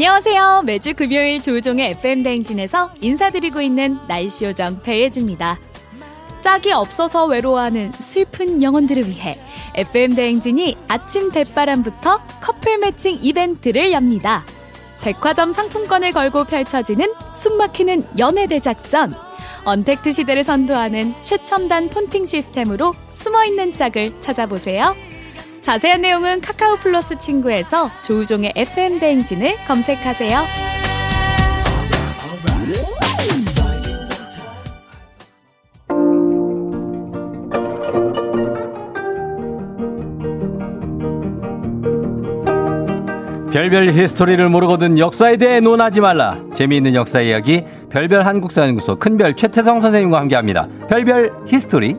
[0.00, 0.62] 안녕하세요.
[0.64, 5.58] 매주 금요일 조우종의 FM 대행진에서 인사드리고 있는 날씨 요정 배예지입니다.
[6.40, 9.38] 짝이 없어서 외로워하는 슬픈 영혼들을 위해
[9.74, 14.42] FM 대행진이 아침 대바람부터 커플 매칭 이벤트를 엽니다.
[15.02, 19.12] 백화점 상품권을 걸고 펼쳐지는 숨막히는 연애 대작전.
[19.66, 24.96] 언택트 시대를 선도하는 최첨단 폰팅 시스템으로 숨어있는 짝을 찾아보세요.
[25.62, 30.70] 자세한 내용은 카카오 플러스 친구에서 조우종의 FM 대행진을 검색하세요.
[43.52, 46.38] 별별 히스토리를 모르거든 역사에 대해 논하지 말라.
[46.52, 50.68] 재미있는 역사 이야기 별별 한국사연구소 큰별 최태성 선생님과 함께합니다.
[50.88, 51.96] 별별 히스토리.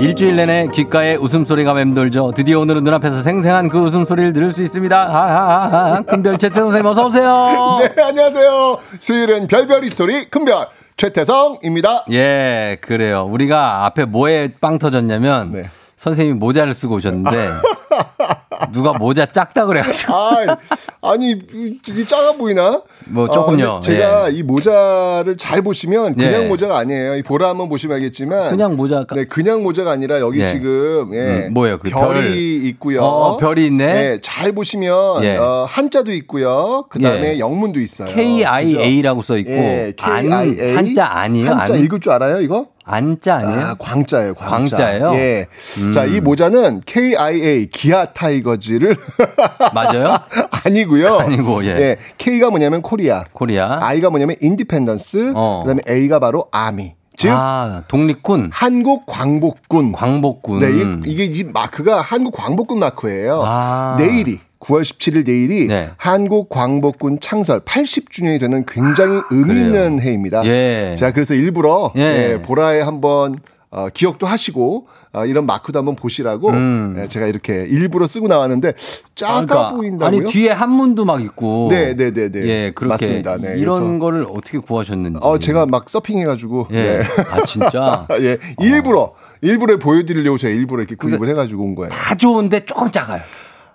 [0.00, 2.32] 일주일 내내 귓가에 웃음소리가 맴돌죠.
[2.34, 4.96] 드디어 오늘은 눈앞에서 생생한 그 웃음소리를 들을 수 있습니다.
[5.08, 6.02] 하하하하.
[6.02, 7.78] 큰별 최태성 선생님 어서오세요.
[7.96, 8.78] 네, 안녕하세요.
[8.98, 12.06] 수요일엔 별별 히스토리 큰별 최태성입니다.
[12.12, 13.26] 예, 그래요.
[13.30, 15.64] 우리가 앞에 뭐에 빵 터졌냐면 네.
[15.96, 17.30] 선생님이 모자를 쓰고 오셨는데
[18.72, 20.56] 누가 모자 작다 그래가지고 아,
[21.02, 22.82] 아니 이게 작아 보이나?
[23.06, 23.64] 뭐 조금요.
[23.64, 26.48] 어, 근데 제가 이 모자를 잘 보시면 그냥 예.
[26.48, 27.16] 모자가 아니에요.
[27.16, 29.04] 이 보라 한번 보시면 알겠지만 그냥 모자.
[29.14, 30.46] 네, 그냥 모자가 아니라 여기 예.
[30.46, 31.78] 지금 예, 음, 뭐예요?
[31.78, 32.68] 그 별이 별.
[32.68, 33.02] 있고요.
[33.02, 33.84] 어, 별이 있네.
[33.84, 35.36] 예, 잘 보시면 예.
[35.36, 36.84] 어, 한자도 있고요.
[36.88, 37.38] 그 다음에 예.
[37.38, 38.08] 영문도 있어요.
[38.14, 40.76] K I A라고 써 있고 예, 안 K-I-A.
[40.76, 41.50] 한자 아니에요?
[41.50, 42.66] 한자 안, 읽을 줄 알아요, 이거?
[42.90, 43.60] 한자 아니에요?
[43.60, 44.76] 아, 광자예요, 광자.
[44.76, 45.12] 광자 예요?
[45.14, 45.46] 예.
[45.82, 45.92] 음.
[45.92, 48.96] 자, 이 모자는 KIA 기아 타이거즈를
[49.74, 50.16] 맞아요?
[50.50, 51.18] 아니고요.
[51.18, 51.96] 아니고, 예.
[52.18, 53.24] K가 뭐냐면 Korea.
[53.32, 53.78] Korea.
[53.80, 55.32] I가 뭐냐면 Independence.
[55.36, 55.62] 어.
[55.64, 56.94] 그다음에 A가 바로 Army.
[57.16, 58.50] 즉 아, 독립군.
[58.52, 59.92] 한국 광복군.
[59.92, 60.60] 광복군.
[60.60, 63.42] 네, 이- 이게 이 마크가 한국 광복군 마크예요.
[63.44, 63.96] 아.
[63.98, 65.90] 내일이 9월 17일 내일이 네.
[65.96, 69.64] 한국 광복군 창설 80주년이 되는 굉장히 의미 그래요.
[69.64, 70.44] 있는 해입니다.
[70.44, 70.94] 예.
[70.98, 72.32] 제가 그래서 일부러 예.
[72.34, 73.38] 예, 보라에 한번
[73.72, 76.96] 어, 기억도 하시고 어, 이런 마크도 한번 보시라고 음.
[76.98, 78.72] 예, 제가 이렇게 일부러 쓰고 나왔는데
[79.14, 80.18] 작아 아, 그러니까 보인다고요?
[80.22, 81.68] 아니 뒤에 한문도 막 있고.
[81.70, 82.40] 네, 네, 네, 네.
[82.48, 83.36] 예, 그렇게 맞습니다.
[83.38, 85.20] 네, 이런 그래서- 거를 어떻게 구하셨는지.
[85.22, 86.66] 어, 제가 막 서핑해가지고.
[86.72, 86.74] 예.
[86.98, 87.00] 네.
[87.30, 88.06] 아 진짜.
[88.20, 91.90] 예, 일부러 일부러 보여드리려고 제가 일부러 이렇게 구입을 해가지고 온 거예요.
[91.90, 93.22] 다 좋은데 조금 작아요.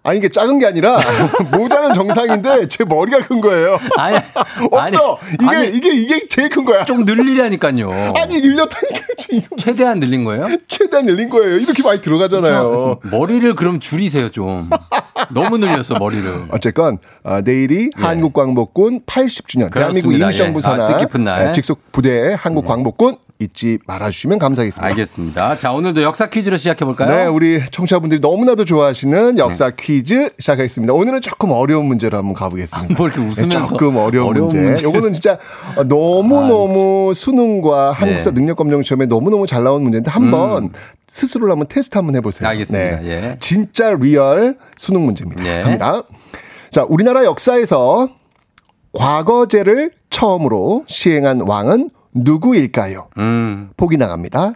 [0.05, 0.99] 아니 이게 작은 게 아니라
[1.51, 3.79] 모자는 정상인데 제 머리가 큰 거예요.
[3.97, 4.15] 아니,
[4.71, 5.17] 없어.
[5.33, 5.67] 이게 아니.
[5.69, 6.85] 이게 이게 제일 큰 거야.
[6.85, 7.89] 좀 늘리라니까요.
[8.21, 10.47] 아니 늘렸다니까 지금 최대한 늘린 거예요?
[10.67, 11.57] 최대한 늘린 거예요.
[11.57, 12.99] 이렇게 많이 들어가잖아요.
[13.11, 14.69] 머리를 그럼 줄이세요 좀.
[15.31, 16.45] 너무 늘렸어 머리를.
[16.51, 20.17] 어쨌건 어, 내일이 한국 광복군 80주년 대한민국 예.
[20.19, 20.25] 그렇습니다.
[20.27, 20.61] 임시정부 예.
[20.61, 21.39] 산하 아, 뜻깊은 날.
[21.41, 21.47] 네.
[21.47, 24.87] 예, 직속 부대 한국 광복군 잊지 말아주시면 감사하겠습니다.
[24.87, 25.57] 알겠습니다.
[25.57, 27.09] 자 오늘도 역사 퀴즈로 시작해 볼까요?
[27.09, 30.93] 네, 우리 청취자분들이 너무나도 좋아하시는 역사 퀴즈 시작하겠습니다.
[30.93, 32.95] 오늘은 조금 어려운 문제로 한번 가보겠습니다.
[32.95, 34.61] 뭐 이렇게 웃으면서 네, 조금 어려운, 어려운 문제.
[34.61, 34.85] 문제.
[34.85, 35.37] 요거는 진짜
[35.85, 38.39] 너무너무 수능과 한국사 네.
[38.39, 40.71] 능력검정 시험에 너무너무 잘 나온 문제인데 한번
[41.07, 42.47] 스스로 한번 테스트 한번 해보세요.
[42.47, 42.51] 음.
[42.51, 42.99] 알겠습니다.
[42.99, 43.07] 네.
[43.07, 43.37] 예.
[43.39, 45.45] 진짜 real 수능 문제입니다.
[45.45, 45.61] 예.
[45.61, 46.03] 갑니다.
[46.71, 48.09] 자, 우리나라 역사에서
[48.93, 53.09] 과거제를 처음으로 시행한 왕은 누구일까요?
[53.17, 53.69] 음.
[53.77, 54.53] 보기 나갑니다.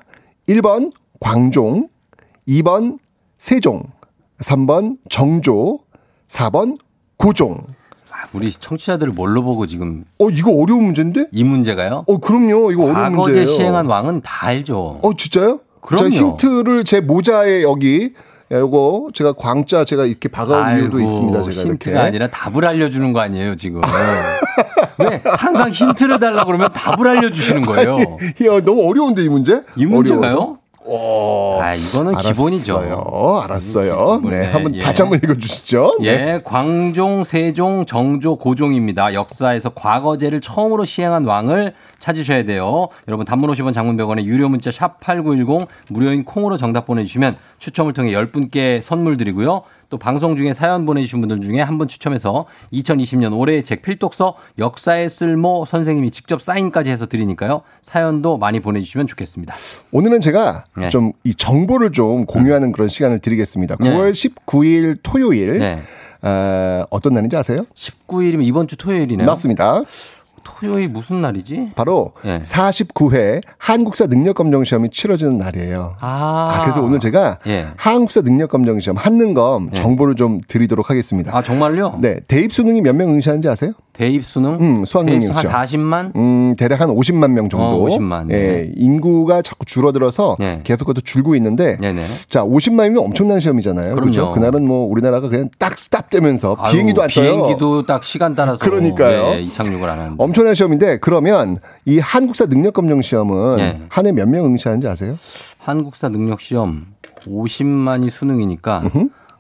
[0.47, 1.89] 1번 광종,
[2.47, 2.97] 2번
[3.38, 3.84] 세종,
[4.39, 5.80] 3번 정조,
[6.28, 6.78] 4번
[7.18, 7.68] 고종.
[8.34, 11.28] 우리 청취자들을 뭘로 보고 지금 어, 이거 어려운 문제인데?
[11.32, 12.03] 이 문제가요?
[12.07, 12.72] 어, 그럼요.
[12.72, 13.45] 이거 어려운 과거제 문제예요.
[13.47, 14.99] 시행한 왕은 다 알죠.
[15.01, 15.60] 어, 진짜요?
[15.82, 16.10] 그럼요.
[16.10, 18.14] 자, 힌트를 제 모자에 여기
[18.52, 21.43] 요거 제가 광자 제가 이렇게 박아온 이유도 아이고, 있습니다.
[21.43, 22.08] 제가 힌트가 이렇게.
[22.08, 23.82] 아니라 답을 알려주는 거 아니에요 지금.
[24.97, 27.95] 왜 항상 힌트를 달라 그러면 답을 알려주시는 거예요.
[27.97, 29.62] 아니, 야, 너무 어려운데 이 문제?
[29.76, 30.20] 이 문제가요?
[30.22, 30.60] 어려워서?
[31.62, 32.34] 아 이거는 알았어요.
[32.34, 33.41] 기본이죠.
[33.43, 34.22] 알았어요.
[34.24, 34.52] 네, 기본이네.
[34.52, 34.80] 한번 예.
[34.80, 35.97] 다시 한번 읽어주시죠.
[36.02, 36.08] 네.
[36.08, 39.14] 예, 광종, 세종, 정조, 고종입니다.
[39.14, 42.88] 역사에서 과거제를 처음으로 시행한 왕을 찾으셔야 돼요.
[43.08, 48.12] 여러분 단문 50원 장문 100원에 유료 문자 샵 8910 무료인 콩으로 정답 보내주시면 추첨을 통해
[48.12, 49.62] 10분께 선물 드리고요.
[49.89, 55.10] 또 방송 중에 사연 보내주신 분들 중에 한 분 추첨해서 2020년 올해의 책 필독서 역사의
[55.10, 57.62] 쓸모 선생님이 직접 사인까지 해서 드리니까요.
[57.82, 59.56] 사연도 많이 보내주시면 좋겠습니다.
[59.91, 60.89] 오늘은 제가 네.
[60.89, 63.78] 좀이 정보를 좀 공유하는 그런 시간을 드리겠습니다.
[63.80, 63.89] 네.
[63.89, 65.82] 9월 19일 토요일 네.
[66.22, 67.66] 어, 어떤 날인지 아세요?
[67.74, 69.26] 19일이면 이번 주 토요일이네요.
[69.26, 69.82] 맞습니다.
[70.44, 71.72] 토요일 무슨 날이지?
[71.76, 72.40] 바로 네.
[72.42, 75.96] 49회 한국사 능력검정 시험이 치러지는 날이에요.
[76.00, 77.68] 아, 아, 그래서 오늘 제가 예.
[77.78, 79.76] 한국사 능력검정 시험 한능검 예.
[79.76, 81.36] 정보를 좀 드리도록 하겠습니다.
[81.36, 82.00] 아 정말요?
[82.02, 83.74] 네, 대입 수능이 몇 명 응시하는지 아세요?
[84.00, 84.54] 대입 수능?
[84.62, 85.54] 음, 수학 능력 한 시험.
[85.54, 86.16] 40만?
[86.16, 87.66] 음, 대략 한 50만 명 정도.
[87.68, 88.72] 어, 50만, 예, 네.
[88.78, 90.62] 인구가 자꾸 줄어들어서 네.
[90.64, 92.06] 계속해서 줄고 있는데 네네.
[92.30, 93.95] 자, 50만이면 엄청난 시험이잖아요.
[93.95, 94.12] 그럼요.
[94.12, 94.32] 그렇죠?
[94.32, 97.26] 그날은 뭐 우리나라가 그냥 딱 스탑되면서 비행기도 안 떠요.
[97.43, 99.32] 비행기도 딱 시간 따라서 그러니까요.
[99.34, 100.16] 예, 예, 이착륙을 안 하는데.
[100.18, 103.82] 엄청난 시험인데 그러면 이 한국사 능력 검정 시험은 네.
[103.89, 105.18] 한해 몇 명 응시하는지 아세요?
[105.58, 106.86] 한국사 능력 시험
[107.26, 108.82] 50만이 수능이니까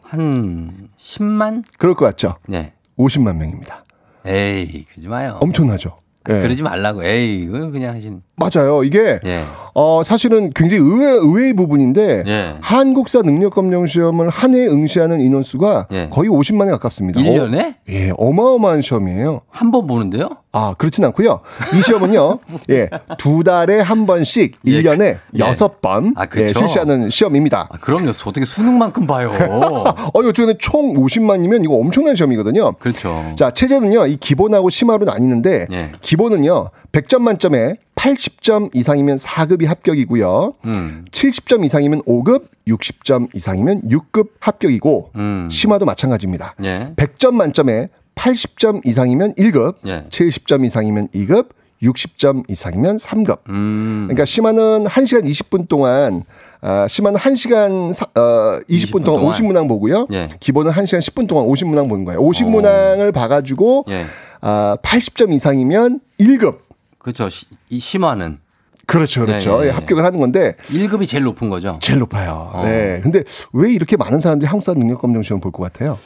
[0.03, 1.63] 한 10만?
[1.77, 2.35] 그럴 것 같죠?
[2.45, 2.73] 네.
[2.97, 3.85] 50만 명입니다.
[4.25, 5.37] 에이, 그러지 마요.
[5.41, 5.97] 엄청나죠?
[6.29, 6.41] 예.
[6.41, 7.03] 그러지 말라고.
[7.03, 8.21] 에이, 이거 그냥 하신.
[8.37, 8.83] 맞아요.
[8.85, 9.43] 이게 예.
[9.73, 12.53] 어 사실은 굉장히 의외 의외의 부분인데 예.
[12.61, 16.07] 한국사 능력 검정 시험을 한 해 응시하는 인원수가 예.
[16.09, 17.19] 거의 50만에 가깝습니다.
[17.21, 17.71] 1년에?
[17.71, 19.41] 어, 예, 어마어마한 시험이에요.
[19.49, 20.29] 한 번 보는데요?
[20.51, 21.41] 아, 그렇진 않고요.
[21.77, 22.39] 이 시험은요.
[22.71, 22.89] 예.
[23.19, 24.81] 두 달에 한 번씩 예.
[24.81, 25.19] 1년에 예.
[25.39, 26.53] 여섯 번 아, 예.
[26.53, 27.67] 실시하는 시험입니다.
[27.71, 28.09] 아, 그럼요.
[28.09, 29.31] 어떻게 수능만큼 봐요.
[30.13, 32.73] 어, 이쪽에는 총 50만이면 이거 엄청난 시험이거든요.
[32.79, 33.21] 그렇죠.
[33.37, 35.91] 자, 체제는요, 이 기본하고 심화로 나뉘는데, 예.
[36.19, 40.53] 기본은요, 100점 만점에 80점 이상이면 4급이 합격이고요.
[40.65, 41.05] 음.
[41.11, 45.47] 70점 이상이면 5급, 60점 이상이면 6급 합격이고, 음.
[45.49, 46.55] 심화도 마찬가지입니다.
[46.63, 46.91] 예.
[46.97, 50.05] 100점 만점에 80점 이상이면 1급, 예.
[50.09, 51.47] 70점 이상이면 2급,
[51.81, 53.39] 60점 이상이면 3급.
[53.47, 54.07] 음.
[54.09, 56.23] 그러니까 심화는 1시간 20분 동안
[56.61, 59.35] 아, 심화는 1시간 사, 어, 20분, 20분 동안, 동안.
[59.35, 60.07] 50문항 보고요.
[60.11, 60.29] 예.
[60.39, 62.19] 기본은 1시간 10분 동안 50문항 보는 거예요.
[62.21, 64.05] 50문항을 봐 가지고 예.
[64.41, 66.57] 아, 80점 이상이면 1급.
[66.97, 67.29] 그렇죠.
[67.29, 68.39] 시- 이 심화는
[68.85, 69.51] 그렇죠, 그렇죠.
[69.51, 69.71] 예, 예, 예, 예.
[69.71, 71.77] 합격을 하는 건데 1급이 제일 높은 거죠.
[71.81, 72.49] 제일 높아요.
[72.53, 72.63] 어.
[72.65, 72.99] 네.
[73.03, 75.97] 근데 왜 이렇게 많은 사람들이 한국사 능력 검정 시험 볼 것 같아요?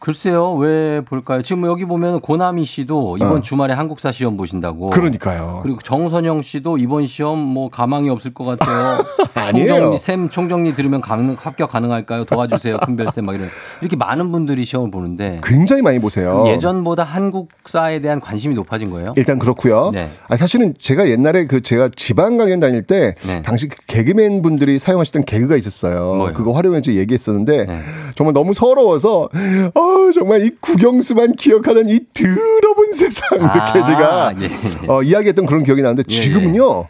[0.00, 1.42] 글쎄요, 왜 볼까요?
[1.42, 3.40] 지금 여기 보면 고나미 씨도 이번 어.
[3.42, 4.88] 주말에 한국사 시험 보신다고.
[4.88, 5.60] 그러니까요.
[5.62, 8.96] 그리고 정선영 씨도 이번 시험 뭐 가망이 없을 것 같아요.
[9.34, 9.68] 아니에요.
[9.68, 12.24] 총정리, 쌤 총정리 들으면 가능, 합격 가능할까요?
[12.24, 13.50] 도와주세요, 큰별쌤 막 이런.
[13.82, 16.30] 이렇게 많은 분들이 시험을 보는데 굉장히 많이 보세요.
[16.30, 19.12] 그럼 예전보다 한국사에 대한 관심이 높아진 거예요?
[19.18, 19.90] 일단 그렇고요.
[19.92, 20.08] 네.
[20.28, 23.42] 아 사실은 제가 옛날에 그 제가 지방 강연 다닐 때 네.
[23.42, 26.14] 당시 그 개그맨 분들이 사용하시던 개그가 있었어요.
[26.14, 26.32] 뭐요?
[26.32, 27.80] 그거 활용해서 얘기했었는데 네.
[28.14, 29.28] 정말 너무 서러워서
[29.74, 34.50] 어 정말 이 국영수만 기억하는 이 더러운 세상 이렇게 아, 제가 예.
[34.88, 36.86] 어, 이야기했던 그런 기억이 나는데 예, 지금은요.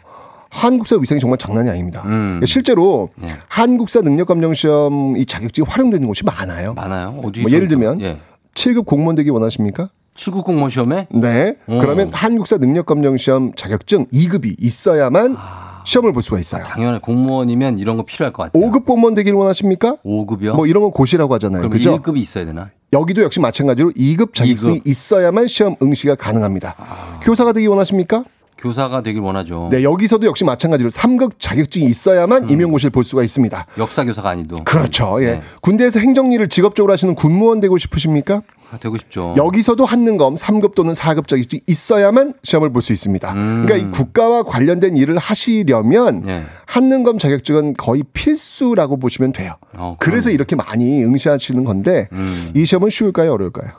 [0.49, 2.03] 한국사 위상이 정말 장난이 아닙니다.
[2.05, 2.41] 음.
[2.45, 3.27] 실제로 예.
[3.47, 6.73] 한국사 능력감정 시험 이 자격증이 활용되는 곳이 많아요.
[6.73, 7.19] 많아요.
[7.23, 8.17] 어디 뭐 예를 들면 예.
[8.53, 9.89] 7급 공무원 되기 원하십니까?
[10.15, 11.55] 7급 공무원 시험에 네.
[11.67, 11.79] 어.
[11.79, 15.37] 그러면 한국사 능력감정 시험 자격증 2급이 있어야만
[15.85, 16.63] 시험을 볼 수가 있어요.
[16.63, 18.69] 당연히 공무원이면 이런 거 필요할 것 같아요.
[18.69, 19.95] 5급 공무원 되기를 원하십니까?
[20.05, 20.55] 5급이요?
[20.55, 21.61] 뭐 이런 건 고시라고 하잖아요.
[21.61, 21.97] 그럼 그죠?
[21.97, 22.71] 1급이 있어야 되나?
[22.93, 24.87] 여기도 역시 마찬가지로 2급 자격증이 2급.
[24.87, 26.75] 있어야만 시험 응시가 가능합니다.
[27.21, 28.25] 교사가 되기 원하십니까?
[28.57, 29.69] 교사가 되길 원하죠.
[29.71, 33.65] 네, 여기서도 역시 마찬가지로 3급 자격증이 있어야만 임용고시를 볼 수가 있습니다.
[33.79, 35.17] 역사 교사가 아니도 그렇죠.
[35.23, 35.31] 예.
[35.31, 35.41] 네.
[35.61, 38.41] 군대에서 행정일을 직업적으로 하시는 군무원 되고 싶으십니까?
[38.71, 39.33] 아, 되고 싶죠.
[39.37, 43.33] 여기서도 한능검 3급 또는 4급 자격증이 있어야만 시험을 볼 수 있습니다.
[43.33, 46.43] 그러니까 이 국가와 관련된 일을 하시려면 예.
[46.65, 49.51] 한능검 자격증은 거의 필수라고 보시면 돼요.
[49.77, 52.51] 어, 그래서 이렇게 많이 응시하시는 건데 음.
[52.55, 53.71] 이 시험은 쉬울까요, 어려울까요?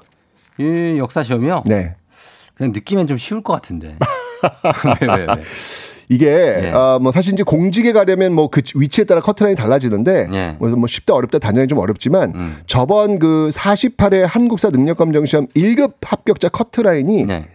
[0.58, 1.64] 이 역사 시험이요?
[1.66, 1.96] 네.
[2.54, 3.96] 그냥 느끼면 좀 쉬울 것 같은데.
[5.00, 5.42] 왜, 왜, 왜?
[6.08, 6.26] 이게
[6.64, 6.70] 예.
[6.70, 10.56] 어, 뭐 사실 이제 공직에 가려면 뭐 그 위치에 따라 커트라인이 달라지는데 예.
[10.58, 12.56] 뭐, 뭐 쉽다 어렵다 단정이 좀 어렵지만 음.
[12.66, 17.48] 저번 그 48회 한국사 능력검정 시험 1급 합격자 커트라인이 네.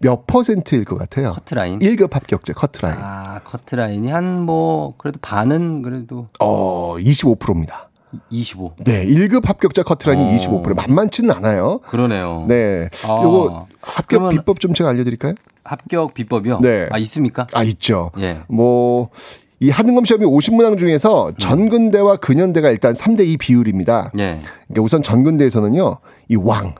[0.00, 1.30] 몇 퍼센트일 것 같아요?
[1.32, 1.78] 커트라인?
[1.80, 2.96] 1급 합격자 커트라인.
[3.00, 7.88] 아, 커트라인이 한 뭐 그래도 반은 그래도 어, 25%입니다.
[8.30, 8.74] 25.
[8.84, 10.38] 네, 1급 합격자 커트라인이 어.
[10.62, 11.80] 25% 만만치는 않아요.
[11.86, 12.44] 그러네요.
[12.48, 12.88] 네.
[13.08, 13.22] 아.
[13.22, 15.34] 요거 합격 비법 좀 제가 알려 드릴까요?
[15.64, 16.60] 합격 비법이요?
[16.60, 16.88] 네.
[16.90, 17.46] 아, 있습니까?
[17.52, 18.10] 아, 있죠.
[18.18, 18.40] 예.
[18.48, 19.10] 뭐,
[19.60, 21.34] 이 한능검 시험이 50문항 중에서 음.
[21.38, 24.10] 전근대와 근현대가 일단 3대2 비율입니다.
[24.18, 24.40] 예.
[24.68, 25.98] 그러니까 우선 전근대에서는요,
[26.28, 26.74] 이 왕.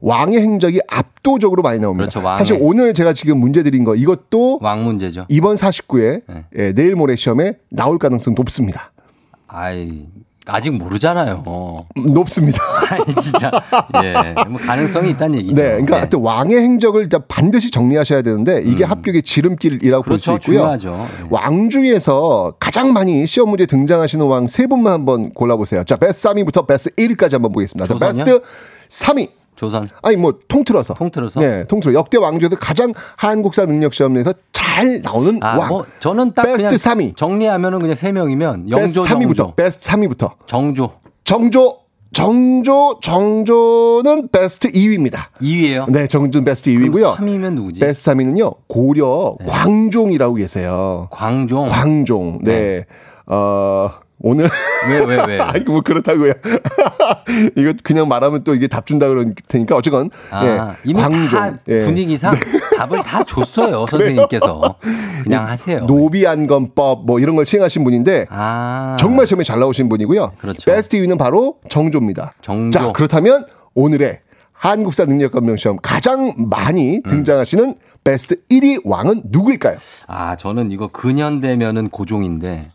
[0.00, 2.10] 왕의 행적이 압도적으로 많이 나옵니다.
[2.10, 2.36] 그렇죠.
[2.36, 5.24] 사실 오늘 제가 지금 문제 드린 거 이것도 왕 문제죠.
[5.30, 6.44] 이번 49회 네.
[6.56, 8.92] 예, 내일 모레 시험에 나올 가능성 높습니다.
[9.46, 10.06] 아이,
[10.46, 11.42] 아직 모르잖아요.
[11.96, 12.62] 음, 높습니다.
[12.90, 13.50] 아니, 진짜.
[14.02, 14.34] 예.
[14.48, 15.54] 뭐 가능성이 있다는 얘기죠.
[15.54, 20.34] 네, 그러니까 하여튼 왕의 행적을 반드시 정리하셔야 되는데 이게 합격의 지름길이라고 볼수 음.
[20.34, 20.52] 그렇죠.
[20.52, 20.78] 있고요.
[20.78, 21.06] 중요하죠.
[21.22, 21.26] 예.
[21.30, 25.84] 왕 중에서 가장 많이 시험 문제에 등장하시는 왕 세 분만 한번 골라보세요.
[25.84, 27.86] 자, 베스트 3위부터 베스트 1위까지 한번 보겠습니다.
[27.86, 28.06] 자?
[28.06, 28.40] 베스트
[28.90, 29.28] 3위.
[29.56, 29.88] 조선.
[30.02, 30.94] 아니 뭐 통틀어서.
[30.94, 31.40] 통틀어서?
[31.40, 31.94] 네, 통틀어.
[31.94, 35.68] 역대 왕 중에서 가장 한국사 능력 시험에서 잘 나오는 아, 왕.
[35.68, 36.76] 뭐 저는 딱 베스트 그냥
[37.10, 37.16] 3위.
[37.16, 39.36] 정리하면은 그냥 세 명이면 베스트 영조 3위부터.
[39.36, 39.54] 정조.
[39.54, 40.30] 베스트 3위부터.
[40.46, 40.90] 정조.
[41.24, 41.78] 정조
[42.12, 45.30] 정조 정조는 베스트 2위입니다.
[45.40, 45.90] 2위예요.
[45.90, 47.16] 네, 정조는 베스트 2위고요.
[47.16, 47.80] 3위면 누구지?
[47.80, 48.54] 베스트 3위는요.
[48.68, 51.08] 고려 광종이라고 계세요.
[51.10, 51.68] 광종.
[51.68, 52.38] 광종.
[52.42, 52.84] 네.
[53.26, 53.90] 어
[54.26, 54.50] 오늘
[54.88, 55.38] 왜, 왜, 왜?
[55.38, 56.32] 아니 뭐 그렇다고요.
[57.56, 60.92] 이거 그냥 말하면 또 이게 답 준다 그럴 테니까 어쨌건 아, 예.
[60.94, 61.28] 광종.
[61.28, 61.80] 다 예.
[61.80, 62.34] 분위기상
[62.78, 64.76] 답을 다 줬어요, 선생님께서.
[65.22, 65.84] 그냥 하세요.
[65.84, 68.96] 노비안검법 뭐 이런 걸 시행하신 분인데 아.
[68.98, 70.32] 정말 시험에 잘 나오신 분이고요.
[70.38, 70.70] 그렇죠.
[70.72, 72.32] 베스트 2위는 바로 정조입니다.
[72.40, 72.78] 정조.
[72.78, 73.44] 자, 그렇다면
[73.74, 74.20] 오늘의
[74.52, 77.02] 한국사 능력감명 시험 가장 많이 음.
[77.02, 79.76] 등장하시는 베스트 1위 왕은 누구일까요?
[80.06, 82.70] 아, 저는 이거 근현대면은 고종인데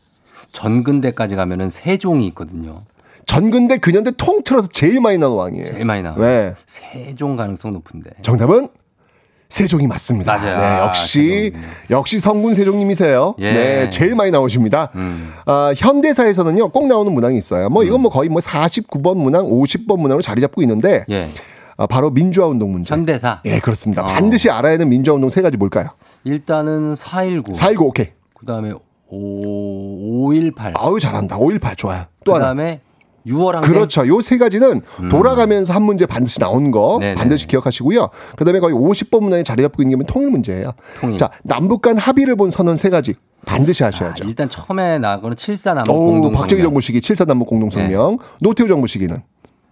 [0.52, 2.84] 전근대까지 가면은 세종이 있거든요.
[3.26, 5.72] 전근대 근현대 통틀어서 제일 많이 나온 왕이에요.
[5.72, 6.20] 제일 많이 나와요.
[6.20, 6.54] 네.
[6.66, 8.10] 세종 가능성 높은데.
[8.24, 8.70] 정답은
[9.50, 10.32] 세종이 맞습니다.
[10.36, 10.58] 맞아요.
[10.58, 11.54] 네, 아, 역시
[11.90, 13.36] 역시 성군 세종님이세요.
[13.40, 13.52] 예.
[13.52, 14.92] 네, 제일 많이 나오십니다.
[14.96, 15.34] 음.
[15.46, 17.70] 아, 현대사에서는요 꼭 나오는 문항이 있어요.
[17.70, 21.30] 뭐 이건 뭐 거의 뭐 49번 문항, 50번 문항으로 자리 잡고 있는데 예.
[21.78, 22.94] 아, 바로 민주화 운동 문제.
[22.94, 23.42] 현대사.
[23.46, 24.04] 예, 그렇습니다.
[24.04, 24.06] 어.
[24.06, 25.90] 반드시 알아야 하는 민주화 운동 세 가지 뭘까요?
[26.26, 27.54] 일단은 419.
[27.56, 28.08] 419 오케이.
[28.36, 28.74] 그다음에
[29.10, 30.74] 5 518.
[30.76, 31.38] 아우 잘한다.
[31.38, 32.06] 518 좋아요.
[32.26, 32.40] 또 하나.
[32.40, 32.80] 그 다음에
[33.28, 33.72] 6월 항쟁.
[33.74, 34.08] 그렇죠.
[34.08, 37.00] 요 세 가지는 돌아가면서 한 문제 반드시 나온 거 음.
[37.02, 37.16] 네네.
[37.16, 38.10] 반드시 기억하시고요.
[38.38, 40.72] 그다음에 거의 50번 문항에 자리 잡고 있는 게 통일 문제예요.
[41.02, 41.18] 통일.
[41.18, 43.14] 자, 남북 간 합의를 본 선언 세 가지
[43.46, 44.24] 반드시 하셔야죠.
[44.24, 48.18] 아, 일단 처음에 나거는 74 남북 오, 공동 박정희 정부 시기 7사 남북 공동 성명,
[48.42, 49.22] 노태우 정부 시기는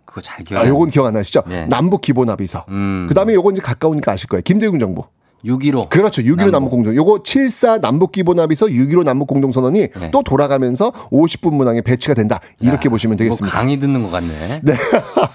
[0.05, 0.61] 그거 잘 기억.
[0.63, 1.43] 아, 요건 기억 안 나시죠?
[1.47, 1.65] 네.
[1.67, 2.65] 남북 기본 합의서.
[2.69, 3.05] 음.
[3.09, 4.41] 그다음에 요건 이제 가까우니까 아실 거예요.
[4.43, 5.03] 김대중 정부.
[5.45, 5.89] 6.15.
[5.89, 6.21] 그렇죠.
[6.21, 6.95] 6.15 남북 공동.
[6.95, 10.11] 요거 7.4 남북 기본 합의서 6.15 남북 공동 선언이 네.
[10.11, 12.39] 또 돌아가면서 50분 문항에 배치가 된다.
[12.59, 13.55] 이렇게 야, 보시면 이거 되겠습니다.
[13.55, 14.61] 강의 듣는 것 같네.
[14.63, 14.73] 네.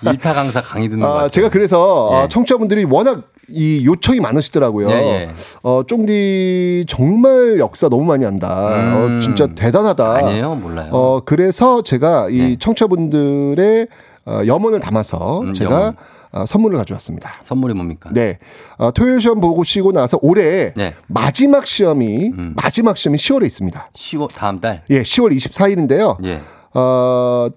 [0.10, 1.28] 일타 강사 강의 듣는 것 아, 같아.
[1.28, 2.16] 제가 그래서 예.
[2.16, 4.88] 어, 청취자분들이 워낙 이 요청이 많으시더라고요.
[4.90, 5.30] 예, 예.
[5.62, 8.68] 어, 쫑디 정말 역사 너무 많이 한다.
[8.70, 9.16] 음.
[9.18, 10.14] 어, 진짜 대단하다.
[10.14, 10.88] 아니에요, 몰라요.
[10.92, 12.56] 어, 그래서 제가 이 네.
[12.58, 13.86] 청취자분들의
[14.24, 15.96] 어, 염원을 담아서 음, 제가 염원.
[16.32, 17.32] 어, 선물을 가져왔습니다.
[17.42, 18.10] 선물이 뭡니까?
[18.12, 18.38] 네.
[18.78, 20.94] 어, 토요일 시험 보고 쉬고 나서 올해 네.
[21.06, 22.54] 마지막 시험이 음.
[22.56, 23.88] 마지막 시험이 10월에 있습니다.
[23.92, 24.82] 10월 다음 달.
[24.90, 26.16] 예, 10월 24일인데요.
[26.24, 26.40] 예.
[26.74, 27.48] 어,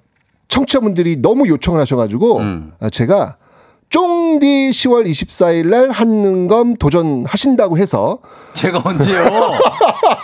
[0.49, 2.73] 청취자분들이 너무 요청을 하셔가지고 음.
[2.79, 3.37] 어, 제가
[3.89, 8.19] 쫑디 10월 24일 날 한능검 도전하신다고 해서
[8.53, 9.23] 제가 언제요?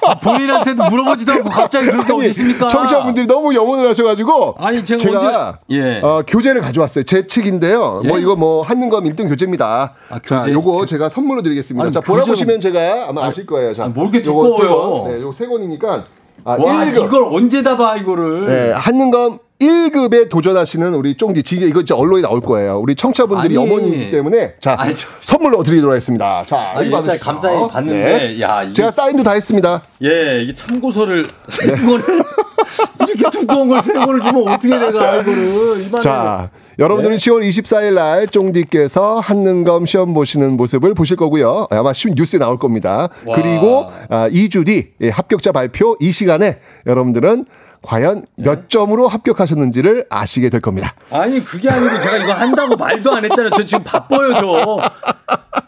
[0.07, 2.67] 아, 본인한테도 물어보지도 않고 갑자기 그렇게 어디 있습니까?
[2.67, 5.77] 청취자분들이 너무 영혼을 하셔가지고 아니 제가, 언제...
[5.77, 6.01] 예.
[6.01, 7.05] 어, 교재를 가져왔어요.
[7.05, 8.01] 제 책인데요.
[8.03, 8.07] 예?
[8.09, 9.93] 뭐 이거 뭐 한능검 1등 교재입니다.
[10.09, 10.51] 아, 자, 교재?
[10.51, 11.83] 요거 제가 선물로 드리겠습니다.
[11.83, 13.73] 아니, 자, 교재가- 보라보시면 제가 아마 아실 거예요.
[13.73, 15.03] 자, 뭘 이렇게 두꺼워요?
[15.03, 15.11] 권.
[15.13, 16.03] 네, 요거 세 권이니까
[16.43, 17.05] 아, 와 1급.
[17.05, 18.47] 이걸 언제 다 봐 이거를?
[18.47, 22.79] 네, 한능검 1급에 도전하시는 우리 쫑디 지게 이거 진짜 언론에 나올 거예요.
[22.79, 23.63] 우리 청취자분들이 아니.
[23.71, 26.43] 어머니이기 때문에 자 아니, 저- 선물로 드리도록 하겠습니다.
[26.45, 27.19] 자, 아니, 일단.
[27.19, 29.83] 감사히 봤는데, 야, 이게- 제가 사인도 다 했습니다.
[30.03, 32.03] 예, 이게 참고서를 세 권을
[33.07, 35.91] 이렇게 두꺼운 걸 세 권을 주면 어떻게 내가 이거를.
[36.01, 36.49] 자,
[36.79, 37.29] 여러분들은 네.
[37.29, 41.67] 10월 24일 날 쫑디께서 한능검 시험 보시는 모습을 보실 거고요.
[41.69, 43.09] 아마 뉴스에 나올 겁니다.
[43.25, 43.35] 와.
[43.35, 46.57] 그리고 아, 2주 뒤 예, 합격자 발표 이 시간에
[46.87, 47.45] 여러분들은
[47.83, 48.43] 과연 네.
[48.45, 50.93] 몇 점으로 합격하셨는지를 아시게 될 겁니다.
[51.09, 53.49] 아니 그게 아니고 제가 이거 한다고 말도 안 했잖아요.
[53.55, 54.79] 저 지금 바빠요 저.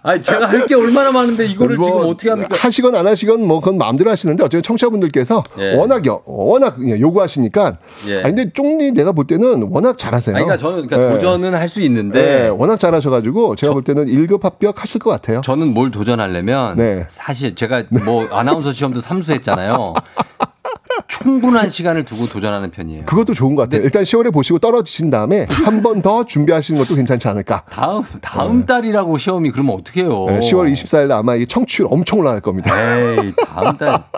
[0.06, 2.56] 아니 제가 할 게 얼마나 많은데 이거를 뭐 지금 어떻게 합니까?
[2.58, 5.76] 하시건 안 하시건 뭐 그건 마음대로 하시는데 어쨌든 청취자분들께서 예.
[5.76, 8.16] 워낙 여- 워낙 예, 요구하시니까 예.
[8.24, 10.36] 아니 근데 쫑디 내가 볼 때는 워낙 잘하세요.
[10.36, 11.14] 아니, 그러니까 저는 그러니까 예.
[11.14, 15.42] 도전은 할수 네, 있는데 워낙 잘하셔가지고 제가 볼 때는 1급 합격하실 것 같아요.
[15.42, 17.06] 저는 뭘 도전하려면 네.
[17.10, 19.94] 사실 제가 뭐 아나운서 시험도 삼수했잖아요.
[21.08, 23.06] 충분한 시간을 두고 도전하는 편이에요.
[23.06, 23.82] 그것도 좋은 것 같아요.
[23.84, 27.64] 일단 10월에 보시고 떨어지신 다음에 한 번 더 준비하시는 것도 괜찮지 않을까.
[27.70, 30.26] 다음 다음 달이라고 시험이 그러면 어떻게 해요?
[30.28, 32.74] 네, 10월 24일 아마 이 청취율 엄청 올라갈 겁니다.
[32.98, 34.04] 에이 다음 달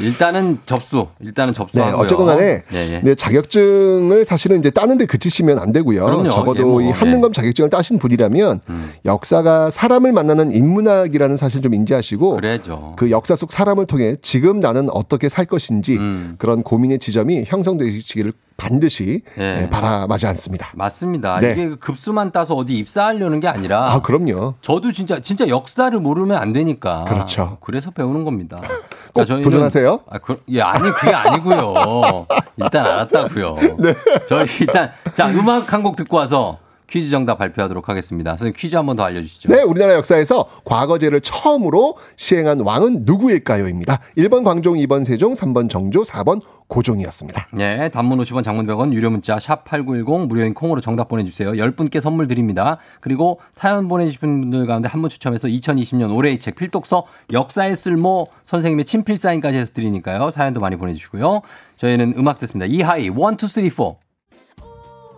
[0.00, 1.96] 일단은 접수 일단은 네, 접수하고요.
[2.00, 3.00] 어쨌건 간에 예, 예.
[3.02, 6.04] 네, 자격증을 사실은 이제 따는 데 그치시면 안 되고요.
[6.04, 6.30] 그럼요.
[6.30, 8.92] 적어도 예, 뭐, 이 한능검 자격증을 따신 분이라면 음.
[9.04, 12.94] 역사가 사람을 만나는 인문학이라는 사실 좀 인지하시고 그래죠.
[12.96, 16.34] 그 역사 속 사람을 통해 지금 나는 어떻게 살 것인지 음.
[16.38, 19.40] 그런 고민의 지점이 형성되시기를 반드시 예.
[19.40, 20.68] 네, 바라마지 않습니다.
[20.74, 21.38] 맞습니다.
[21.40, 21.52] 네.
[21.52, 24.54] 이게 급수만 따서 어디 입사하려는 게 아니라 아, 그럼요.
[24.60, 27.04] 저도 진짜 진짜 역사를 모르면 안 되니까.
[27.04, 27.58] 그렇죠.
[27.60, 28.60] 그래서 배우는 겁니다.
[29.14, 30.00] 꼭 그러니까 저희는- 도전하세요.
[30.10, 32.26] 아, 그, 예, 아니 그게 아니고요.
[32.58, 33.56] 일단 알았다고요.
[33.78, 33.94] 네.
[34.28, 38.32] 저희 일단 자 음악 한 곡 듣고 와서 퀴즈 정답 발표하도록 하겠습니다.
[38.32, 39.48] 선생님 퀴즈 한번 더 알려주시죠.
[39.48, 44.00] 네, 우리나라 역사에서 과거제를 처음으로 시행한 왕은 누구일까요?입니다.
[44.18, 47.48] 1번 광종, 2번 세종, 3번 정조, 4번 고종이었습니다.
[47.52, 51.52] 네, 단문 50원, 장문 100원, 유료 문자 샵 #8910 무료인 콩으로 정답 보내주세요.
[51.52, 52.78] 10분께 선물 드립니다.
[53.00, 58.86] 그리고 사연 보내주신 분들 가운데 한 분 추첨해서 2020년 올해의 책 필독서 역사의 쓸모 선생님의
[58.86, 60.30] 친필 사인까지 해서 드리니까요.
[60.30, 61.42] 사연도 많이 보내주시고요.
[61.76, 62.64] 저희는 음악 듣습니다.
[62.66, 63.14] 이하이 1, 2,
[63.46, 64.03] 3, 4.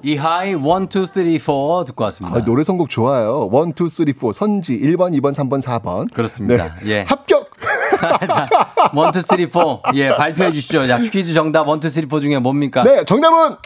[0.03, 2.39] 이하이 1, 2, 3, 4 듣고 왔습니다.
[2.39, 3.49] 아, 노래 선곡 좋아요.
[3.53, 4.33] 1, 2, 3, 4.
[4.33, 6.13] 선지 1번, 2번, 3번, 4번.
[6.13, 6.77] 그렇습니다.
[6.85, 7.03] 예.
[7.03, 7.51] 합격!
[8.01, 8.49] 자,
[8.93, 9.93] 1, 2, 3, 4.
[9.95, 10.87] 예, 발표해 주시죠.
[10.87, 12.83] 자, 퀴즈 정답 1, 2, 3, 4 중에 뭡니까?
[12.83, 13.57] 네, 정답은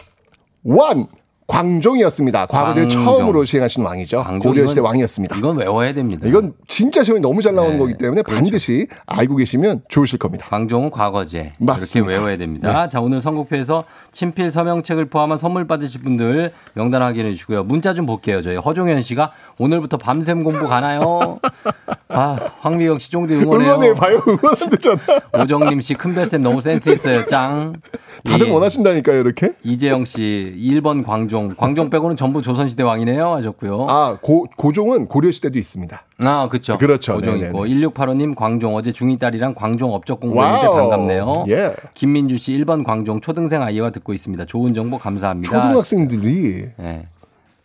[0.63, 0.75] 1.
[1.51, 2.45] 광종이었습니다.
[2.45, 2.89] 광종.
[2.89, 4.23] 처음으로 시행하신 왕이죠.
[4.23, 5.37] 광종, 고려시대 왕이었습니다.
[5.37, 6.25] 이건 외워야 됩니다.
[6.27, 8.41] 이건 진짜 시험이 너무 잘 나오는 네, 거기 때문에 그렇죠.
[8.41, 10.47] 반드시 알고 계시면 좋으실 겁니다.
[10.49, 11.53] 광종은 과거제.
[11.59, 11.99] 맞습니다.
[11.99, 12.87] 이렇게 외워야 됩니다.
[12.87, 17.63] 자, 오늘 선곡표에서 친필 서명책을 포함한 선물 받으실 분들 명단 확인해 주시고요.
[17.65, 18.41] 문자 좀 볼게요.
[18.41, 21.39] 저희 허종현 씨가 오늘부터 밤샘 공부 가나요?
[22.13, 23.71] 아, 황미경 씨 쫑디 응원해요.
[23.73, 24.21] 응원해 봐요.
[24.27, 24.99] 응원하면 되잖아.
[25.43, 27.25] 오정림 씨 큰별쌤 너무 센스 있어요.
[27.25, 27.73] 짱.
[28.25, 28.51] 다들 예.
[28.51, 29.53] 원하신다니까요, 이렇게.
[29.63, 31.40] 이재영 씨 1번 광종.
[31.49, 33.31] 광종 빼고는 전부 조선시대 왕이네요.
[33.35, 33.87] 하셨고요.
[33.89, 36.03] 아, 고, 고종은 고려시대도 있습니다.
[36.23, 36.77] 아, 그렇죠.
[36.77, 37.15] 그렇죠.
[37.15, 37.47] 고종 네네네.
[37.49, 40.67] 있고 1685님 광종 어제 중2 딸이랑 광종 업적 공부했는데.
[40.67, 41.45] 반갑네요.
[41.49, 41.73] 예.
[41.93, 44.45] 김민주 씨 1번 광종 초등생 아이와 듣고 있습니다.
[44.45, 45.61] 좋은 정보 감사합니다.
[45.61, 47.07] 초등학생들이 네.